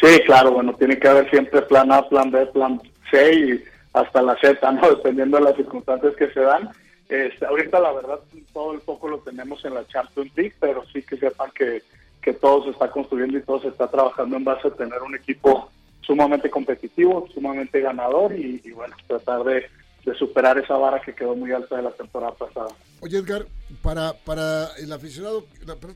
Sí, 0.00 0.20
claro, 0.26 0.52
bueno, 0.52 0.74
tiene 0.74 0.98
que 0.98 1.08
haber 1.08 1.30
siempre 1.30 1.62
plan 1.62 1.92
A, 1.92 2.08
plan 2.08 2.30
B, 2.30 2.44
plan 2.46 2.80
C 3.10 3.34
y 3.34 3.64
hasta 3.92 4.22
la 4.22 4.36
Z, 4.40 4.72
¿no? 4.72 4.90
Dependiendo 4.96 5.38
de 5.38 5.44
las 5.44 5.56
circunstancias 5.56 6.14
que 6.16 6.30
se 6.30 6.40
dan. 6.40 6.70
Este, 7.08 7.44
ahorita 7.44 7.78
la 7.78 7.92
verdad 7.92 8.20
todo 8.52 8.72
el 8.72 8.80
poco 8.80 9.08
lo 9.08 9.18
tenemos 9.18 9.64
en 9.64 9.74
la 9.74 9.86
Champions 9.86 10.32
League, 10.34 10.54
pero 10.58 10.84
sí 10.92 11.02
que 11.02 11.16
sepan 11.18 11.50
que, 11.54 11.82
que 12.22 12.32
todo 12.32 12.64
se 12.64 12.70
está 12.70 12.90
construyendo 12.90 13.36
y 13.38 13.42
todo 13.42 13.60
se 13.60 13.68
está 13.68 13.86
trabajando 13.88 14.36
en 14.36 14.44
base 14.44 14.68
a 14.68 14.70
tener 14.72 15.02
un 15.02 15.14
equipo 15.14 15.70
sumamente 16.06 16.50
competitivo, 16.50 17.28
sumamente 17.32 17.80
ganador 17.80 18.34
y, 18.34 18.60
bueno, 18.72 18.94
tratar 19.06 19.44
de, 19.44 19.66
superar 20.18 20.58
esa 20.58 20.76
vara 20.76 21.00
que 21.00 21.14
quedó 21.14 21.36
muy 21.36 21.52
alta 21.52 21.76
de 21.76 21.82
la 21.82 21.92
temporada 21.92 22.34
pasada. 22.34 22.70
Oye 23.00 23.18
Edgar, 23.18 23.46
para, 23.82 24.12
para 24.12 24.74
el 24.78 24.92
aficionado, 24.92 25.46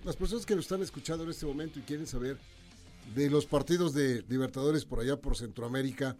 las 0.04 0.16
personas 0.16 0.46
que 0.46 0.54
nos 0.54 0.64
están 0.64 0.80
escuchando 0.80 1.24
en 1.24 1.30
este 1.30 1.44
momento 1.44 1.80
y 1.80 1.82
quieren 1.82 2.06
saber 2.06 2.36
de 3.14 3.30
los 3.30 3.46
partidos 3.46 3.94
de 3.94 4.22
Libertadores 4.28 4.84
por 4.84 5.00
allá 5.00 5.16
por 5.16 5.36
Centroamérica, 5.36 6.16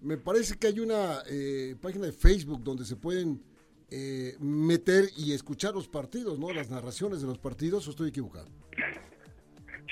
me 0.00 0.16
parece 0.16 0.56
que 0.56 0.68
hay 0.68 0.80
una 0.80 1.22
eh, 1.28 1.74
página 1.80 2.06
de 2.06 2.12
Facebook 2.12 2.62
donde 2.62 2.84
se 2.84 2.94
pueden 2.94 3.42
eh, 3.90 4.36
meter 4.38 5.08
y 5.16 5.32
escuchar 5.32 5.74
los 5.74 5.88
partidos, 5.88 6.38
¿no? 6.38 6.52
Las 6.52 6.70
narraciones 6.70 7.20
de 7.20 7.26
los 7.26 7.38
partidos, 7.38 7.86
¿o 7.86 7.90
estoy 7.90 8.10
equivocado? 8.10 8.48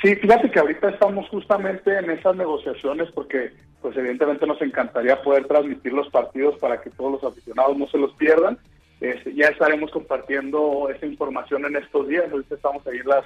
Sí, 0.03 0.17
fíjate 0.17 0.51
que 0.51 0.59
ahorita 0.59 0.89
estamos 0.91 1.29
justamente 1.29 1.97
en 1.97 2.11
esas 2.11 2.35
negociaciones 2.35 3.09
porque 3.13 3.53
pues 3.81 3.97
evidentemente 3.97 4.49
nos 4.49 4.61
encantaría 4.61 5.23
poder 5.23 5.47
transmitir 5.47 5.93
los 5.93 6.09
partidos 6.09 6.59
para 6.59 6.81
que 6.81 6.91
todos 6.91 7.13
los 7.13 7.33
aficionados 7.33 7.77
no 7.77 7.87
se 7.87 7.99
los 7.99 8.13
pierdan. 8.15 8.59
Este, 9.01 9.33
ya 9.33 9.47
estaremos 9.47 9.93
compartiendo 9.93 10.89
esa 10.93 11.07
información 11.07 11.67
en 11.67 11.77
estos 11.77 12.09
días, 12.09 12.25
ahorita 12.33 12.57
estamos 12.57 12.85
ahí 12.89 12.99
en 12.99 13.09
las, 13.09 13.25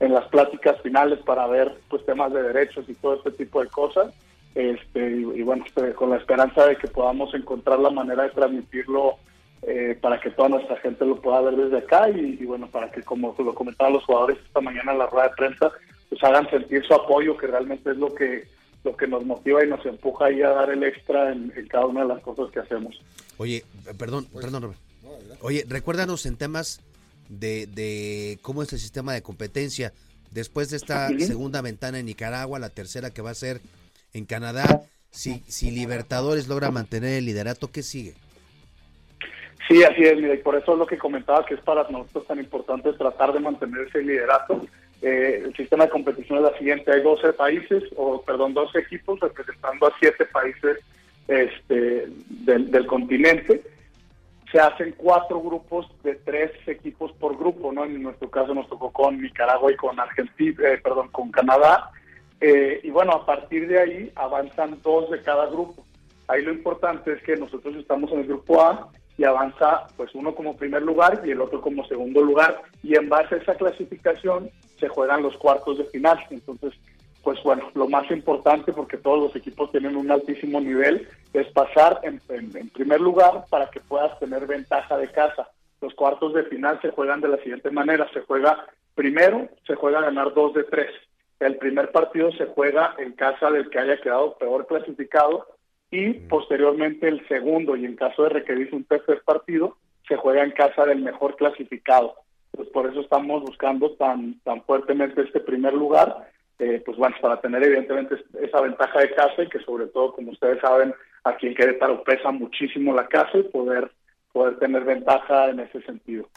en 0.00 0.12
las 0.12 0.24
pláticas 0.26 0.80
finales 0.82 1.20
para 1.20 1.46
ver 1.46 1.72
pues 1.88 2.04
temas 2.04 2.32
de 2.32 2.42
derechos 2.42 2.84
y 2.88 2.94
todo 2.94 3.14
este 3.14 3.30
tipo 3.30 3.62
de 3.62 3.68
cosas. 3.68 4.12
Este, 4.56 5.10
y, 5.10 5.42
bueno, 5.42 5.64
pues, 5.74 5.94
con 5.94 6.10
la 6.10 6.16
esperanza 6.16 6.66
de 6.66 6.76
que 6.76 6.88
podamos 6.88 7.32
encontrar 7.34 7.78
la 7.78 7.90
manera 7.90 8.24
de 8.24 8.30
transmitirlo 8.30 9.16
eh, 9.62 9.96
para 10.00 10.18
que 10.18 10.30
toda 10.30 10.48
nuestra 10.48 10.76
gente 10.78 11.04
lo 11.04 11.20
pueda 11.20 11.40
ver 11.42 11.54
desde 11.54 11.78
acá 11.78 12.10
y, 12.10 12.38
y, 12.40 12.44
bueno, 12.46 12.66
para 12.66 12.90
que 12.90 13.02
como 13.02 13.32
lo 13.38 13.54
comentaban 13.54 13.92
los 13.92 14.04
jugadores 14.04 14.38
esta 14.44 14.60
mañana 14.60 14.92
en 14.92 14.98
la 14.98 15.06
rueda 15.06 15.28
de 15.28 15.34
prensa, 15.36 15.70
pues 16.08 16.22
hagan 16.24 16.48
sentir 16.50 16.84
su 16.86 16.94
apoyo, 16.94 17.36
que 17.36 17.46
realmente 17.46 17.90
es 17.90 17.96
lo 17.96 18.14
que 18.14 18.48
lo 18.86 18.96
que 18.96 19.08
nos 19.08 19.24
motiva 19.26 19.64
y 19.64 19.68
nos 19.68 19.84
empuja 19.84 20.26
ahí 20.26 20.42
a 20.42 20.50
dar 20.50 20.70
el 20.70 20.84
extra 20.84 21.32
en, 21.32 21.50
cada 21.68 21.86
una 21.86 22.02
de 22.02 22.08
las 22.08 22.22
cosas 22.22 22.52
que 22.52 22.60
hacemos. 22.60 22.98
Oye, 23.36 23.64
perdón, 23.98 24.26
perdón, 24.32 24.62
Robert. 24.62 24.80
Oye, 25.40 25.64
recuérdanos 25.68 26.24
en 26.24 26.36
temas 26.36 26.80
de, 27.28 27.66
de 27.66 28.38
cómo 28.42 28.62
es 28.62 28.72
el 28.72 28.78
sistema 28.78 29.12
de 29.12 29.22
competencia. 29.22 29.92
Después 30.30 30.70
de 30.70 30.76
esta 30.76 31.08
segunda 31.18 31.62
ventana 31.62 31.98
en 31.98 32.06
Nicaragua, 32.06 32.60
la 32.60 32.70
tercera 32.70 33.10
que 33.10 33.22
va 33.22 33.30
a 33.30 33.34
ser 33.34 33.60
en 34.12 34.24
Canadá, 34.24 34.82
si, 35.10 35.42
si 35.48 35.70
Libertadores 35.72 36.46
logra 36.46 36.70
mantener 36.70 37.14
el 37.14 37.24
liderato, 37.24 37.72
¿qué 37.72 37.82
sigue? 37.82 38.14
Sí, 39.68 39.82
así 39.82 40.02
es, 40.02 40.18
y 40.18 40.42
por 40.42 40.56
eso 40.56 40.74
es 40.74 40.78
lo 40.78 40.86
que 40.86 40.96
comentaba 40.96 41.44
que 41.44 41.54
es 41.54 41.60
para 41.60 41.88
nosotros 41.90 42.26
tan 42.26 42.38
importante 42.38 42.92
tratar 42.92 43.32
de 43.32 43.40
mantener 43.40 43.88
ese 43.88 44.02
liderato 44.02 44.64
eh, 45.02 45.42
el 45.44 45.54
sistema 45.54 45.84
de 45.84 45.90
competición 45.90 46.38
es 46.38 46.44
la 46.44 46.58
siguiente, 46.58 46.92
hay 46.92 47.02
12 47.02 47.32
países, 47.34 47.84
o 47.96 48.22
perdón, 48.22 48.54
12 48.54 48.78
equipos 48.78 49.20
representando 49.20 49.86
a 49.86 49.94
7 50.00 50.24
países 50.26 50.78
este, 51.28 52.08
del, 52.28 52.86
continente. 52.86 53.62
Se 54.50 54.60
hacen 54.60 54.94
cuatro 54.96 55.40
grupos 55.42 55.90
de 56.04 56.14
tres 56.14 56.52
equipos 56.66 57.12
por 57.12 57.36
grupo, 57.36 57.72
¿no? 57.72 57.84
En 57.84 58.00
nuestro 58.02 58.30
caso 58.30 58.54
nos 58.54 58.68
tocó 58.68 58.92
con 58.92 59.20
Nicaragua 59.20 59.72
y 59.72 59.76
con 59.76 59.98
Argentina, 59.98 60.68
eh, 60.68 60.78
perdón, 60.78 61.08
con 61.08 61.30
Canadá. 61.30 61.90
Eh, 62.40 62.80
y 62.82 62.90
bueno, 62.90 63.12
a 63.12 63.26
partir 63.26 63.66
de 63.66 63.80
ahí 63.80 64.12
avanzan 64.14 64.80
dos 64.82 65.10
de 65.10 65.20
cada 65.20 65.46
grupo. 65.46 65.84
Ahí 66.28 66.42
lo 66.42 66.52
importante 66.52 67.12
es 67.12 67.22
que 67.22 67.36
nosotros 67.36 67.74
estamos 67.76 68.10
en 68.12 68.20
el 68.20 68.26
grupo 68.26 68.60
A 68.62 68.88
y 69.18 69.24
avanza 69.24 69.86
pues 69.96 70.14
uno 70.14 70.34
como 70.34 70.56
primer 70.56 70.82
lugar 70.82 71.22
y 71.24 71.30
el 71.30 71.40
otro 71.40 71.60
como 71.60 71.86
segundo 71.86 72.20
lugar 72.22 72.62
y 72.82 72.96
en 72.96 73.08
base 73.08 73.36
a 73.36 73.38
esa 73.38 73.54
clasificación 73.54 74.50
se 74.78 74.88
juegan 74.88 75.22
los 75.22 75.36
cuartos 75.38 75.78
de 75.78 75.84
final. 75.84 76.18
Entonces, 76.30 76.74
pues 77.22 77.42
bueno, 77.42 77.70
lo 77.74 77.88
más 77.88 78.08
importante, 78.10 78.72
porque 78.72 78.98
todos 78.98 79.18
los 79.18 79.36
equipos 79.36 79.72
tienen 79.72 79.96
un 79.96 80.10
altísimo 80.10 80.60
nivel, 80.60 81.08
es 81.32 81.48
pasar 81.48 82.00
en, 82.02 82.20
primer 82.70 83.00
lugar 83.00 83.46
para 83.50 83.68
que 83.68 83.80
puedas 83.80 84.16
tener 84.20 84.46
ventaja 84.46 84.96
de 84.96 85.10
casa. 85.10 85.48
Los 85.80 85.94
cuartos 85.94 86.34
de 86.34 86.44
final 86.44 86.80
se 86.82 86.90
juegan 86.90 87.20
de 87.20 87.28
la 87.28 87.38
siguiente 87.38 87.70
manera, 87.70 88.08
se 88.12 88.20
juega 88.20 88.66
primero, 88.94 89.48
se 89.66 89.74
juega 89.74 90.02
ganar 90.02 90.34
dos 90.34 90.54
de 90.54 90.64
tres. 90.64 90.90
El 91.40 91.56
primer 91.56 91.90
partido 91.90 92.30
se 92.32 92.46
juega 92.46 92.94
en 92.98 93.12
casa 93.12 93.50
del 93.50 93.70
que 93.70 93.78
haya 93.78 94.00
quedado 94.00 94.38
peor 94.38 94.66
clasificado 94.66 95.46
y 95.90 96.12
posteriormente 96.14 97.08
el 97.08 97.26
segundo 97.28 97.76
y 97.76 97.84
en 97.84 97.96
caso 97.96 98.24
de 98.24 98.30
requerir 98.30 98.74
un 98.74 98.84
tercer 98.84 99.22
partido 99.24 99.76
se 100.08 100.16
juega 100.16 100.44
en 100.44 100.52
casa 100.52 100.84
del 100.84 101.00
mejor 101.00 101.36
clasificado 101.36 102.14
pues 102.56 102.68
por 102.70 102.90
eso 102.90 103.00
estamos 103.00 103.42
buscando 103.42 103.92
tan, 103.92 104.40
tan 104.40 104.62
fuertemente 104.64 105.20
este 105.20 105.40
primer 105.40 105.74
lugar, 105.74 106.30
eh, 106.58 106.82
pues 106.84 106.96
bueno, 106.96 107.14
para 107.20 107.40
tener 107.40 107.62
evidentemente 107.62 108.16
esa 108.40 108.62
ventaja 108.62 109.00
de 109.00 109.14
casa 109.14 109.42
y 109.42 109.48
que 109.48 109.60
sobre 109.60 109.86
todo, 109.88 110.12
como 110.14 110.32
ustedes 110.32 110.60
saben, 110.60 110.94
aquí 111.24 111.48
en 111.48 111.54
Querétaro 111.54 112.02
pesa 112.02 112.30
muchísimo 112.30 112.94
la 112.94 113.06
casa 113.08 113.38
y 113.38 113.42
poder, 113.42 113.90
poder 114.32 114.58
tener 114.58 114.84
ventaja 114.84 115.50
en 115.50 115.60
ese 115.60 115.82
sentido. 115.82 116.28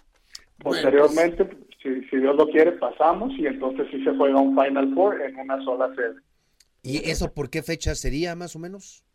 Pues 0.62 0.82
Posteriormente, 0.82 1.50
si, 1.82 2.04
si 2.10 2.18
Dios 2.18 2.36
lo 2.36 2.50
quiere, 2.50 2.74
pasamos 2.74 3.32
y 3.38 3.48
entonces 3.48 3.88
sí 3.90 4.04
se 4.04 4.14
juega 4.16 4.42
un 4.42 4.62
Final 4.62 4.94
Four 4.94 5.22
en 5.22 5.38
una 5.38 5.64
sola 5.64 5.90
sede. 5.96 6.16
¿Y 6.84 7.10
eso 7.10 7.34
por 7.34 7.50
qué 7.50 7.64
fecha 7.64 7.96
sería 7.96 8.36
más 8.36 8.58
o 8.58 8.60
menos? 8.60 9.06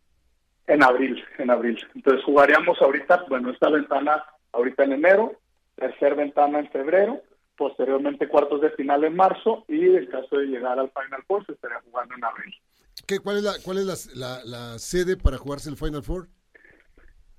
En 0.67 0.83
abril, 0.83 1.23
en 1.39 1.51
abril. 1.51 1.79
Entonces 1.95 2.25
jugaríamos 2.25 2.81
ahorita, 2.81 3.25
bueno, 3.29 3.51
esta 3.51 3.69
ventana 3.69 4.25
ahorita 4.53 4.85
en 4.85 4.93
enero, 4.93 5.33
tercer 5.77 6.15
ventana 6.15 6.61
en 6.61 6.71
febrero, 6.71 7.21
posteriormente 7.57 8.29
cuartos 8.29 8.61
de 8.61 8.71
final 8.71 9.05
en 9.05 9.15
marzo 9.15 9.65
y 9.69 9.97
en 9.97 10.07
caso 10.07 10.39
de 10.39 10.47
llegar 10.47 10.79
al 10.79 10.91
Final 10.91 11.23
Four 11.27 11.45
se 11.47 11.53
estaría 11.53 11.81
jugando 11.85 12.15
en 12.15 12.25
abril. 12.25 12.55
¿Qué, 13.07 13.19
¿Cuál 13.19 13.39
es, 13.39 13.43
la, 13.43 13.53
cuál 13.63 13.79
es 13.79 14.17
la, 14.17 14.41
la, 14.45 14.79
sede 14.79 15.17
para 15.17 15.37
jugarse 15.37 15.69
el 15.69 15.77
Final 15.77 16.03
Four? 16.03 16.29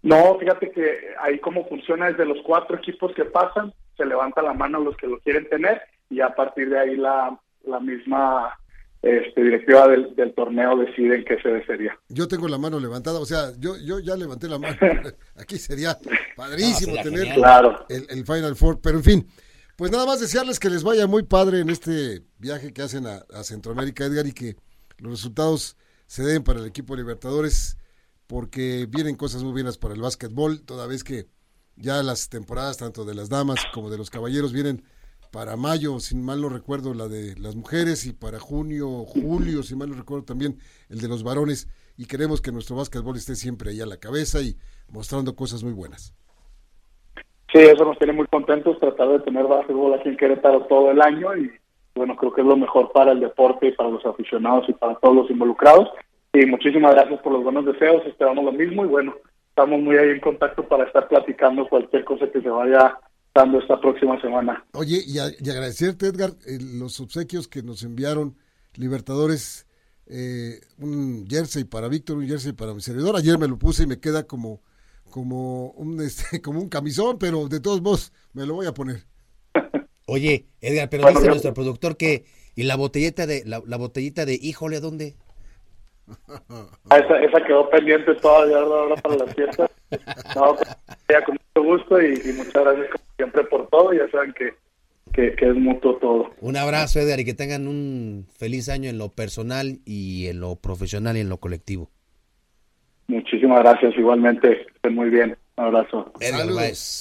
No, 0.04 0.38
fíjate 0.38 0.72
que 0.72 1.16
ahí 1.20 1.40
como 1.40 1.68
funciona 1.68 2.12
desde 2.12 2.26
los 2.26 2.38
cuatro 2.44 2.78
equipos 2.78 3.14
que 3.16 3.26
pasan, 3.26 3.74
se 3.98 4.06
levanta 4.06 4.42
la 4.42 4.54
mano 4.54 4.80
los 4.80 4.96
que 4.98 5.08
lo 5.08 5.20
quieren 5.20 5.50
tener 5.50 5.82
y 6.10 6.22
a 6.22 6.36
partir 6.36 6.70
de 6.70 6.80
ahí 6.80 6.96
la, 6.96 7.40
la 7.64 7.80
misma 7.80 8.60
este, 9.06 9.44
directiva 9.44 9.88
del, 9.88 10.34
torneo 10.34 10.78
deciden 10.78 11.24
qué 11.26 11.38
se 11.40 11.64
sería. 11.68 11.96
Yo 12.10 12.28
tengo 12.28 12.48
la 12.48 12.58
mano 12.58 12.80
levantada, 12.80 13.20
o 13.20 13.26
sea, 13.26 13.52
yo, 13.60 13.78
yo 13.78 14.00
ya 14.00 14.16
levanté 14.16 14.50
la 14.50 14.58
mano. 14.58 14.76
Aquí 15.36 15.60
sería 15.60 15.96
padrísimo 16.36 16.96
tener 17.04 17.36
claro. 17.36 17.86
el, 17.88 18.26
Final 18.26 18.56
Four, 18.56 18.82
pero 18.82 18.98
en 18.98 19.04
fin, 19.04 19.28
pues 19.76 19.92
nada 19.92 20.08
más 20.08 20.22
desearles 20.22 20.60
que 20.60 20.72
les 20.72 20.84
vaya 20.84 21.06
muy 21.06 21.22
padre 21.22 21.60
en 21.60 21.70
este 21.70 22.24
viaje 22.40 22.74
que 22.74 22.82
hacen 22.82 23.06
a, 23.06 23.44
Centroamérica, 23.44 24.06
Edgar, 24.06 24.26
y 24.26 24.34
que 24.34 24.56
los 24.98 25.12
resultados 25.12 25.78
se 26.08 26.24
den 26.24 26.44
para 26.44 26.60
el 26.60 26.66
equipo 26.66 26.96
Libertadores, 26.96 27.78
porque 28.26 28.88
vienen 28.90 29.16
cosas 29.16 29.44
muy 29.44 29.52
buenas 29.52 29.78
para 29.78 29.94
el 29.94 30.02
básquetbol, 30.02 30.64
toda 30.64 30.88
vez 30.88 31.04
que 31.04 31.28
ya 31.76 32.02
las 32.02 32.30
temporadas, 32.30 32.78
tanto 32.78 33.06
de 33.06 33.14
las 33.14 33.30
damas 33.30 33.60
como 33.72 33.92
de 33.92 34.00
los 34.00 34.10
caballeros, 34.10 34.52
vienen 34.52 34.84
para 35.36 35.58
mayo, 35.58 36.00
si 36.00 36.16
mal 36.16 36.42
no 36.42 36.48
recuerdo, 36.48 36.94
la 36.94 37.10
de 37.10 37.36
las 37.38 37.58
mujeres 37.58 38.06
y 38.06 38.14
para 38.14 38.40
junio, 38.40 39.04
julio, 39.04 39.64
si 39.64 39.76
mal 39.76 39.90
no 39.90 39.96
recuerdo 39.96 40.24
también 40.24 40.56
el 40.90 41.02
de 41.02 41.10
los 41.10 41.26
varones 41.26 41.68
y 41.98 42.06
queremos 42.06 42.40
que 42.42 42.54
nuestro 42.54 42.78
básquetbol 42.78 43.18
esté 43.18 43.36
siempre 43.36 43.72
ahí 43.72 43.82
a 43.82 43.86
la 43.86 43.98
cabeza 43.98 44.40
y 44.40 44.56
mostrando 44.90 45.36
cosas 45.36 45.62
muy 45.62 45.74
buenas. 45.74 46.16
Sí, 47.52 47.60
eso 47.60 47.84
nos 47.84 47.98
tiene 47.98 48.14
muy 48.14 48.28
contentos, 48.28 48.80
tratar 48.80 49.10
de 49.10 49.20
tener 49.20 49.46
básquetbol 49.46 49.96
aquí 49.96 50.08
en 50.08 50.16
Querétaro 50.16 50.68
todo 50.68 50.92
el 50.92 51.02
año 51.02 51.36
y 51.36 51.52
bueno, 51.96 52.16
creo 52.16 52.32
que 52.32 52.40
es 52.40 52.48
lo 52.48 52.56
mejor 52.56 52.94
para 52.94 53.12
el 53.12 53.20
deporte 53.20 53.68
y 53.68 53.72
para 53.74 53.90
los 53.90 54.06
aficionados 54.06 54.70
y 54.70 54.74
para 54.74 54.96
todos 54.96 55.18
los 55.18 55.30
involucrados. 55.30 55.90
Y 56.32 56.46
muchísimas 56.46 56.96
gracias 56.96 57.20
por 57.20 57.34
los 57.34 57.44
buenos 57.44 57.66
deseos, 57.66 58.06
esperamos 58.06 58.46
lo 58.46 58.54
mismo 58.54 58.86
y 58.86 58.88
bueno, 58.88 59.14
estamos 59.50 59.82
muy 59.82 59.98
ahí 59.98 60.12
en 60.12 60.22
contacto 60.22 60.64
para 60.64 60.86
estar 60.86 61.10
platicando 61.10 61.68
cualquier 61.68 62.06
cosa 62.06 62.32
que 62.32 62.40
se 62.40 62.50
vaya 62.50 62.98
esta 63.36 63.80
próxima 63.80 64.20
semana. 64.22 64.64
Oye, 64.74 65.02
y, 65.06 65.20
agradecerte, 65.20 66.08
Edgar, 66.08 66.32
eh, 66.48 66.58
los 66.62 67.00
obsequios 67.02 67.48
que 67.48 67.64
nos 67.64 67.84
enviaron 67.84 68.38
Libertadores, 68.76 69.68
eh, 70.08 70.62
un 70.80 71.26
jersey 71.28 71.66
para 71.66 71.90
Víctor, 71.90 72.18
un 72.18 72.28
jersey 72.28 72.54
para 72.54 72.74
mi 72.74 72.82
servidor. 72.82 73.16
Ayer 73.18 73.38
me 73.38 73.48
lo 73.48 73.58
puse 73.58 73.84
y 73.84 73.88
me 73.88 74.00
queda 74.00 74.24
como, 74.24 74.62
como, 75.10 75.72
un, 75.72 76.00
este, 76.06 76.42
como 76.42 76.62
un 76.62 76.70
camisón, 76.70 77.18
pero 77.20 77.48
de 77.48 77.60
todos 77.60 77.82
modos 77.82 78.14
me 78.34 78.46
lo 78.46 78.56
voy 78.56 78.68
a 78.68 78.74
poner. 78.74 79.04
Oye, 80.08 80.46
Edgar, 80.62 80.90
pero 80.90 81.10
dice 81.10 81.28
nuestro 81.28 81.54
productor 81.54 81.98
que, 81.98 82.24
¿y 82.56 82.64
la 82.64 82.78
botellita 82.78 83.26
de, 83.26 83.44
la, 83.46 83.60
botellita 83.78 84.26
de 84.26 84.40
híjole 84.42 84.78
a 84.78 84.82
dónde? 84.82 85.16
Ah, 86.28 87.00
esa, 87.00 87.20
esa 87.20 87.44
quedó 87.46 87.70
pendiente 87.70 88.14
todavía 88.16 88.60
ahora 88.60 88.96
para 88.96 89.18
la 89.18 89.28
fiesta. 89.28 89.70
No, 90.36 90.56
pues, 90.56 90.68
ya 91.08 91.24
con 91.24 91.38
mucho 91.56 91.68
gusto 91.70 92.02
y, 92.02 92.20
y 92.26 92.34
muchas 92.34 92.64
gracias 92.64 93.05
siempre 93.18 93.44
por 93.46 93.68
todo, 93.70 93.94
ya 93.94 94.10
saben 94.12 94.34
que, 94.34 94.54
que, 95.14 95.36
es 95.40 95.56
mutuo 95.56 95.98
todo. 95.98 96.32
Un 96.42 96.58
abrazo, 96.58 97.00
Edgar, 97.00 97.20
y 97.20 97.26
que 97.26 97.34
tengan 97.34 97.68
un 97.68 98.28
feliz 98.38 98.70
año 98.70 98.90
en 98.90 98.98
lo 98.98 99.10
personal 99.10 99.80
y 99.86 100.28
en 100.28 100.40
lo 100.40 100.56
profesional 100.56 101.18
y 101.18 101.22
en 101.22 101.30
lo 101.30 101.38
colectivo. 101.38 101.90
Muchísimas 103.08 103.60
gracias, 103.60 103.94
igualmente, 103.98 104.66
estén 104.76 104.96
muy 104.96 105.10
bien. 105.10 105.38
Un 105.58 105.64
abrazo. 105.64 106.12
Edgar 106.20 106.48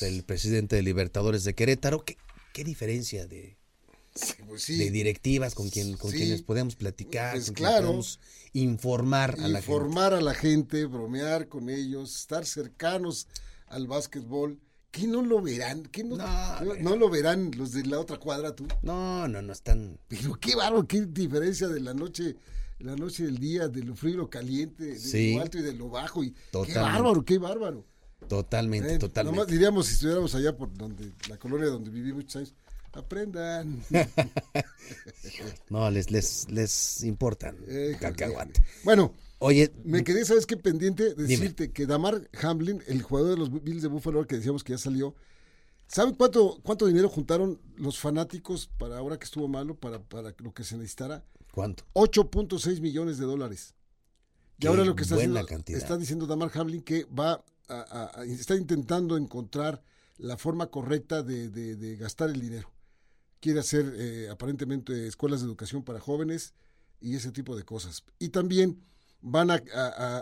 el 0.03 0.23
presidente 0.25 0.77
de 0.77 0.83
Libertadores 0.83 1.45
de 1.45 1.55
Querétaro. 1.55 2.05
¿Qué, 2.05 2.17
qué 2.53 2.63
diferencia 2.63 3.27
de, 3.27 3.57
pues 4.47 4.67
de 4.69 4.91
directivas 4.91 5.55
con, 5.55 5.71
quien, 5.71 5.97
con 5.97 6.13
quienes 6.13 6.43
podemos 6.43 6.77
platicar, 6.77 7.33
pues 7.33 7.47
con 7.47 7.55
claro. 7.55 7.87
podemos 7.87 8.21
informar 8.53 9.33
a 9.33 9.49
la 9.49 9.61
gente? 9.61 9.73
Informar 9.73 10.15
a 10.15 10.21
la 10.21 10.35
gente, 10.35 10.85
bromear 10.87 11.49
con 11.49 11.69
ellos, 11.69 12.15
estar 12.15 12.45
cercanos 12.45 13.27
al 13.67 13.89
básquetbol 13.89 14.61
¿Qué 14.95 15.09
no 15.09 15.23
lo 15.23 15.43
verán? 15.43 15.83
¿Qué 15.91 16.05
no, 16.05 16.17
no, 16.81 16.95
lo 16.95 17.11
verán 17.11 17.51
los 17.57 17.73
de 17.73 17.85
la 17.85 17.99
otra 17.99 18.17
cuadra 18.17 18.55
tú? 18.55 18.69
No, 18.83 19.27
no, 19.27 19.43
no 19.43 19.53
están. 19.53 19.99
Pero 20.07 20.39
qué 20.39 20.55
bárbaro, 20.55 20.87
qué 20.87 21.05
diferencia 21.05 21.67
de 21.67 21.81
la 21.81 21.93
noche, 21.95 22.37
la 22.79 22.95
noche 22.95 23.25
del 23.25 23.39
día, 23.39 23.67
de 23.67 23.83
lo 23.83 23.97
frío 23.97 24.15
y 24.15 24.17
lo 24.19 24.31
caliente, 24.31 24.85
de 24.97 25.35
lo 25.35 25.43
alto 25.43 25.59
y 25.59 25.63
de 25.63 25.73
lo 25.73 25.89
bajo. 25.89 26.23
Y 26.23 26.33
qué 26.65 26.79
bárbaro, 26.79 27.25
qué 27.25 27.39
bárbaro. 27.39 27.85
Totalmente, 28.29 28.97
totalmente. 29.01 29.37
Nomás 29.37 29.53
diríamos 29.53 29.87
si 29.89 29.95
estuviéramos 29.95 30.33
allá 30.37 30.57
por 30.57 30.73
donde, 30.73 31.11
la 31.29 31.39
colonia 31.39 31.67
donde 31.67 31.91
viví 31.91 32.13
muchos 32.13 32.37
años. 32.37 32.55
Aprendan. 32.93 33.83
no, 35.71 35.91
les, 35.91 36.13
les, 36.13 36.49
les 36.49 37.03
importan. 37.03 37.57
Eh, 37.67 37.99
bueno, 38.85 39.13
Oye, 39.39 39.73
me 39.85 40.05
quedé, 40.05 40.25
¿sabes 40.25 40.47
qué 40.47 40.57
pendiente? 40.57 41.15
Decirte 41.15 41.73
que 41.73 41.87
Damar 41.87 42.29
Hamlin, 42.43 42.83
el 42.87 43.03
jugador 43.03 43.31
de 43.31 43.37
los 43.37 43.63
Bills 43.63 43.83
de 43.83 43.89
Buffalo, 43.89 44.27
que 44.27 44.37
decíamos 44.37 44.65
que 44.65 44.73
ya 44.73 44.79
salió, 44.79 45.15
¿sabe 45.87 46.15
cuánto, 46.17 46.61
cuánto 46.63 46.87
dinero 46.87 47.09
juntaron 47.09 47.61
los 47.77 47.99
fanáticos 47.99 48.71
para 48.79 48.99
ahora 48.99 49.19
que 49.19 49.25
estuvo 49.25 49.49
malo, 49.49 49.75
para, 49.75 50.03
para 50.03 50.35
lo 50.39 50.55
que 50.55 50.65
se 50.65 50.77
necesitara? 50.77 51.25
¿Cuánto? 51.53 51.85
8.6 51.95 52.81
millones 52.81 53.19
de 53.19 53.27
dólares. 53.27 53.75
Y 54.59 54.67
ahora 54.67 54.85
lo 54.85 54.95
que 54.95 55.03
está 55.03 55.17
haciendo, 55.17 55.41
está 55.67 55.97
diciendo 55.97 56.27
Damar 56.27 56.51
Hamlin 56.55 56.83
que 56.83 57.05
va 57.05 57.45
a, 57.69 58.25
está 58.27 58.57
intentando 58.57 59.17
encontrar 59.17 59.83
la 60.17 60.37
forma 60.37 60.69
correcta 60.69 61.23
de, 61.23 61.97
gastar 61.99 62.31
el 62.31 62.41
dinero. 62.41 62.71
Quiere 63.41 63.61
hacer 63.61 63.95
eh, 63.97 64.29
aparentemente 64.31 65.07
escuelas 65.07 65.41
de 65.41 65.47
educación 65.47 65.83
para 65.83 66.01
jóvenes 66.01 66.55
y 67.01 67.17
ese 67.17 67.31
tipo 67.31 67.57
de 67.57 67.65
cosas. 67.65 68.05
Y 68.19 68.31
también 68.31 68.81
van 69.25 69.51
a, 69.51 69.57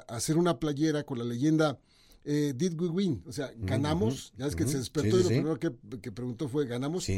hacer 0.09 0.37
una 0.39 0.59
playera 0.59 1.03
con 1.03 1.19
la 1.19 1.25
leyenda 1.25 1.79
eh, 2.25 2.55
Did 2.57 2.81
we 2.81 2.89
win? 2.89 3.23
O 3.27 3.33
sea, 3.33 3.53
ganamos. 3.57 4.33
ya 4.37 4.47
es 4.47 4.55
que 4.55 4.67
se 4.67 4.79
despertó 4.79 5.19
y 5.19 5.23
lo 5.25 5.29
primero 5.29 5.59
que, 5.59 6.13
preguntó 6.13 6.49
fue 6.49 6.67
ganamos. 6.67 7.09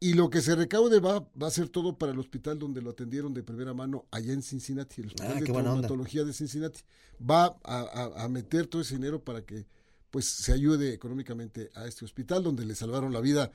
Y 0.00 0.14
lo 0.14 0.30
que 0.30 0.40
se 0.40 0.54
recaude 0.54 1.00
va, 1.00 1.28
va 1.40 1.48
a 1.48 1.50
ser 1.50 1.68
todo 1.68 1.98
para 1.98 2.12
el 2.12 2.18
hospital 2.18 2.58
donde 2.58 2.80
lo 2.80 2.90
atendieron 2.90 3.34
de 3.34 3.42
primera 3.42 3.74
mano 3.74 4.06
allá 4.10 4.32
en 4.32 4.42
Cincinnati, 4.42 5.02
el 5.02 5.08
Hospital 5.08 5.32
ah, 5.32 5.40
de 5.40 5.46
Traumatología 5.46 6.24
de 6.24 6.32
Cincinnati. 6.32 6.80
Va 7.20 7.58
a, 7.64 8.28
meter 8.28 8.68
todo 8.68 8.80
ese 8.80 8.94
dinero 8.94 9.22
para 9.22 9.42
que 9.44 9.66
pues 10.10 10.30
se 10.30 10.52
ayude 10.52 10.94
económicamente 10.94 11.70
a 11.74 11.86
este 11.86 12.04
hospital 12.04 12.42
donde 12.42 12.64
le 12.64 12.74
salvaron 12.74 13.12
la 13.12 13.20
vida 13.20 13.50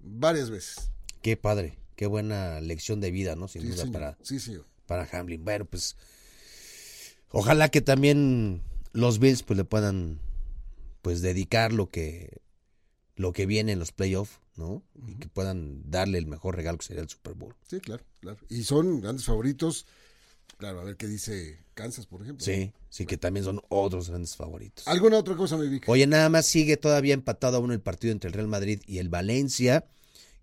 varias 0.00 0.50
veces. 0.50 0.90
Qué 1.22 1.36
padre, 1.36 1.78
qué 1.96 2.06
buena 2.06 2.60
lección 2.60 3.00
de 3.00 3.10
vida, 3.10 3.36
¿no? 3.36 3.46
Sin 3.46 3.70
duda 3.70 3.86
para, 3.92 4.18
sí, 4.22 4.40
señor. 4.40 4.66
para 4.86 5.06
Hamlin. 5.12 5.44
Bueno, 5.44 5.66
pues 5.66 5.96
Ojalá 7.34 7.68
que 7.68 7.80
también 7.80 8.62
los 8.92 9.18
Bills 9.18 9.42
pues 9.42 9.56
le 9.56 9.64
puedan 9.64 10.20
pues 11.02 11.20
dedicar 11.20 11.72
lo 11.72 11.90
que 11.90 12.40
lo 13.16 13.32
que 13.32 13.46
viene 13.46 13.72
en 13.72 13.78
los 13.78 13.92
playoffs, 13.92 14.40
¿no? 14.56 14.82
Y 15.06 15.16
que 15.16 15.28
puedan 15.28 15.90
darle 15.90 16.18
el 16.18 16.26
mejor 16.26 16.56
regalo 16.56 16.78
que 16.78 16.86
sería 16.86 17.02
el 17.02 17.08
Super 17.08 17.34
Bowl. 17.34 17.54
Sí, 17.68 17.80
claro, 17.80 18.04
claro. 18.20 18.38
Y 18.48 18.62
son 18.62 19.00
grandes 19.00 19.24
favoritos. 19.24 19.86
Claro, 20.56 20.80
a 20.80 20.84
ver 20.84 20.96
qué 20.96 21.06
dice 21.06 21.64
Kansas, 21.74 22.06
por 22.06 22.22
ejemplo. 22.22 22.44
Sí, 22.44 22.72
sí, 22.88 23.06
que 23.06 23.16
también 23.16 23.44
son 23.44 23.60
otros 23.68 24.08
grandes 24.08 24.36
favoritos. 24.36 24.86
¿Alguna 24.86 25.18
otra 25.18 25.36
cosa, 25.36 25.56
mi 25.56 25.68
Vic? 25.68 25.88
Oye, 25.88 26.06
nada 26.06 26.28
más 26.28 26.46
sigue 26.46 26.76
todavía 26.76 27.14
empatado 27.14 27.56
a 27.56 27.60
uno 27.60 27.72
el 27.72 27.80
partido 27.80 28.12
entre 28.12 28.28
el 28.28 28.34
Real 28.34 28.48
Madrid 28.48 28.80
y 28.86 28.98
el 28.98 29.08
Valencia, 29.08 29.86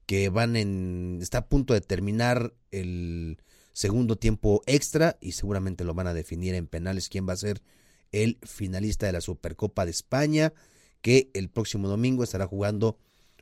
que 0.06 0.30
van 0.30 0.56
en. 0.56 1.20
está 1.22 1.40
a 1.40 1.48
punto 1.48 1.74
de 1.74 1.82
terminar 1.82 2.54
el 2.72 3.38
segundo 3.74 4.16
tiempo 4.16 4.62
extra 4.66 5.18
y 5.22 5.34
seguramente 5.34 5.84
lo 5.84 5.94
van 5.94 6.08
a 6.08 6.14
definir 6.14 6.56
en 6.56 6.68
penales 6.68 7.10
quién 7.10 7.28
va 7.28 7.34
a 7.34 7.38
ser 7.38 7.62
el 8.12 8.38
finalista 8.44 9.06
de 9.06 9.14
la 9.14 9.22
Supercopa 9.22 9.86
de 9.86 9.92
España, 9.92 10.54
que 11.02 11.32
el 11.34 11.50
próximo 11.50 11.88
domingo 11.88 12.24
estará 12.24 12.48
jugando 12.48 12.98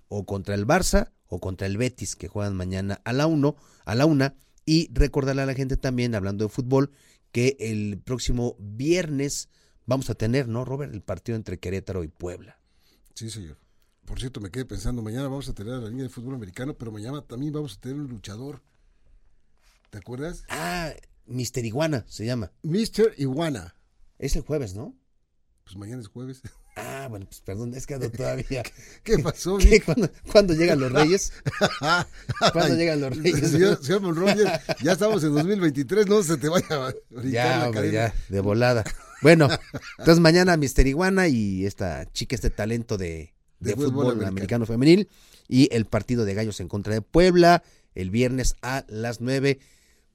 o 0.08 0.26
contra 0.26 0.56
el 0.56 0.65
Barça 0.65 1.12
o 1.28 1.39
contra 1.39 1.68
el 1.68 1.78
Betis, 1.78 2.15
que 2.15 2.28
juegan 2.28 2.56
mañana 2.56 3.02
a 3.04 3.13
la 3.13 3.28
1, 3.28 3.56
a 3.86 3.96
la 3.96 4.06
una 4.06 4.36
y 4.65 4.89
recordarle 4.94 5.44
a 5.44 5.46
la 5.46 5.54
gente 5.54 5.78
también, 5.78 6.15
hablando 6.15 6.46
de 6.46 6.50
fútbol, 6.50 6.92
que 7.32 7.58
el 7.60 8.00
próximo 8.04 8.56
viernes 8.60 9.50
vamos 9.86 10.10
a 10.10 10.15
tener, 10.15 10.48
¿no, 10.48 10.65
Robert? 10.65 10.94
El 10.94 11.02
partido 11.02 11.36
entre 11.36 11.60
Querétaro 11.60 12.04
y 12.04 12.08
Puebla. 12.08 12.60
Sí, 13.13 13.30
señor. 13.30 13.58
Por 14.06 14.20
cierto, 14.20 14.42
me 14.42 14.50
quedé 14.50 14.65
pensando, 14.65 15.02
mañana 15.04 15.24
vamos 15.24 15.50
a 15.50 15.54
tener 15.54 15.74
a 15.74 15.80
la 15.80 15.89
línea 15.89 16.04
de 16.04 16.10
fútbol 16.10 16.36
americano, 16.36 16.76
pero 16.76 16.92
mañana 16.92 17.22
también 17.22 17.54
vamos 17.54 17.78
a 17.78 17.82
tener 17.82 17.98
un 17.98 18.08
luchador. 18.08 18.63
¿Te 19.89 19.97
acuerdas? 19.97 20.43
Ah, 20.49 20.91
Mister 21.25 21.65
Iguana 21.65 22.06
se 22.08 22.25
llama. 22.25 22.52
Mister 22.62 23.13
Iguana. 23.17 23.75
Es 24.19 24.36
el 24.36 24.43
jueves, 24.43 24.75
¿no? 24.75 24.95
Pues 25.63 25.77
mañana 25.77 26.02
es 26.02 26.08
jueves. 26.08 26.42
Ah, 26.81 27.08
bueno, 27.10 27.25
pues 27.25 27.42
perdón, 27.42 27.73
es 27.73 27.85
que 27.85 27.96
ando 27.96 28.10
todavía. 28.10 28.63
¿Qué 29.04 29.19
pasó? 29.19 29.58
¿Qué, 29.58 29.81
¿Cuándo, 30.31 30.54
llegan 30.54 30.79
los 30.79 30.90
Reyes? 30.94 31.33
¿Cuándo 32.54 32.75
llegan 32.77 33.02
los 33.02 33.17
Reyes? 33.17 33.52
Señor, 33.52 34.02
Monroy, 34.02 34.33
ya 34.81 34.94
estamos 34.94 35.21
en 35.25 35.33
2023, 35.33 36.08
no 36.08 36.23
se 36.23 36.37
te 36.37 36.48
vaya 36.48 36.87
a 36.87 36.94
ya, 37.25 37.69
la 37.69 37.85
ya, 37.85 38.13
de 38.29 38.40
volada. 38.40 38.85
Bueno, 39.21 39.50
entonces 39.98 40.21
mañana 40.21 40.56
Mister 40.56 40.87
Iguana 40.87 41.27
y 41.27 41.65
esta 41.65 42.10
chica, 42.13 42.35
este 42.35 42.50
talento 42.50 42.98
de, 42.98 43.33
de, 43.60 43.75
fútbol, 43.75 44.23
americano. 44.23 44.65
femenil 44.65 45.10
y 45.50 45.67
el 45.75 45.83
partido 45.83 46.23
de 46.23 46.33
Gallos 46.33 46.62
en 46.62 46.69
contra 46.69 46.94
de 46.94 47.02
Puebla 47.02 47.62
el 47.94 48.10
viernes 48.10 48.56
a 48.62 48.85
las 48.87 49.19
9 49.19 49.60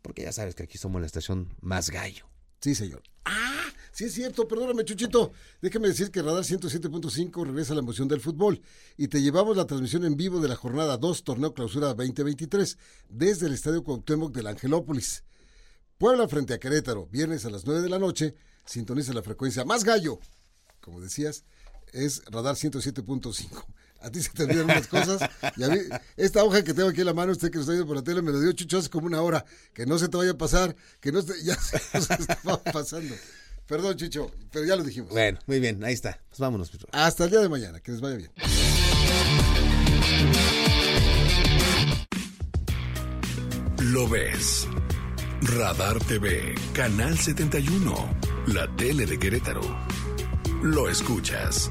porque 0.05 0.23
ya 0.23 0.33
sabes 0.33 0.55
que 0.55 0.63
aquí 0.65 0.77
somos 0.77 1.01
la 1.01 1.07
estación 1.07 1.57
más 1.63 1.89
gallo. 1.89 2.27
Sí, 2.61 2.75
señor. 2.75 3.03
Ah, 3.25 3.65
sí 3.91 4.05
es 4.05 4.13
cierto, 4.13 4.47
perdóname, 4.47 4.85
Chuchito. 4.85 5.33
Déjame 5.63 5.89
decir 5.89 6.11
que 6.11 6.21
Radar 6.21 6.45
107.5 6.45 7.47
regresa 7.47 7.73
a 7.73 7.77
la 7.77 7.81
emoción 7.81 8.07
del 8.07 8.21
fútbol 8.21 8.61
y 8.99 9.09
te 9.09 9.23
llevamos 9.23 9.57
la 9.57 9.67
transmisión 9.67 10.05
en 10.05 10.19
vivo 10.19 10.41
de 10.41 10.49
la 10.49 10.57
jornada 10.57 10.99
2, 10.99 11.25
torneo 11.25 11.55
clausura 11.55 11.95
2023, 11.95 12.77
desde 13.09 13.47
el 13.47 13.55
Estadio 13.55 13.83
Cuauhtémoc 13.83 14.35
del 14.35 14.47
Angelópolis. 14.47 15.25
Puebla 15.97 16.29
frente 16.29 16.53
a 16.53 16.59
Querétaro, 16.61 17.07
viernes 17.07 17.47
a 17.47 17.51
las 17.51 17.65
9 17.65 17.81
de 17.81 17.89
la 17.89 17.99
noche. 17.99 18.35
Sintoniza 18.67 19.15
la 19.15 19.23
frecuencia 19.23 19.65
más 19.65 19.85
gallo, 19.85 20.21
como 20.81 21.01
decías, 21.01 21.45
es 21.95 22.23
radar 22.27 22.57
107.5. 22.57 23.65
A 24.05 24.11
ti 24.11 24.23
se 24.23 24.31
te 24.31 24.45
olvidan 24.45 24.65
unas 24.67 24.87
cosas. 24.87 25.31
Y 25.57 25.65
a 25.65 25.69
mí, 25.69 25.79
esta 26.17 26.45
hoja 26.45 26.63
que 26.63 26.75
tengo 26.75 26.91
aquí 26.91 27.01
en 27.01 27.07
la 27.07 27.15
mano, 27.15 27.33
usted 27.33 27.51
que 27.51 27.57
lo 27.57 27.63
está 27.63 27.73
viendo 27.73 27.87
por 27.87 27.97
la 27.97 28.03
tele, 28.03 28.21
me 28.21 28.33
lo 28.33 28.41
dio 28.41 28.53
Chucho 28.53 28.79
hace 28.79 28.91
como 28.91 29.07
una 29.07 29.23
hora. 29.23 29.45
Que 29.73 29.87
no 29.87 29.99
se 29.99 30.09
te 30.09 30.17
vaya 30.17 30.33
a 30.33 30.39
pasar, 30.39 30.77
que 31.01 31.11
no 31.11 31.23
se, 31.23 31.43
ya 31.45 31.57
se 31.57 31.81
nos 31.95 32.11
estaba 32.11 32.63
pasando. 32.63 33.15
Perdón, 33.67 33.97
Chicho, 33.97 34.31
pero 34.53 34.67
ya 34.67 34.77
lo 34.77 34.85
dijimos. 34.85 35.11
Bueno, 35.11 35.39
muy 35.47 35.59
bien, 35.59 35.83
ahí 35.85 35.95
está. 35.95 36.21
Pues 36.29 36.39
vámonos, 36.39 36.69
Pedro. 36.71 36.89
Hasta 36.93 37.25
el 37.25 37.31
día 37.31 37.41
de 37.41 37.49
mañana, 37.49 37.81
que 37.81 37.93
les 37.93 38.01
vaya 38.03 38.17
bien. 38.17 38.31
Lo 43.79 44.07
ves. 44.09 44.69
Radar 45.41 45.99
TV, 46.01 46.55
Canal 46.73 47.19
71, 47.19 47.95
la 48.49 48.67
tele 48.77 49.07
de 49.07 49.19
Querétaro. 49.19 49.63
Lo 50.63 50.89
escuchas. 50.89 51.71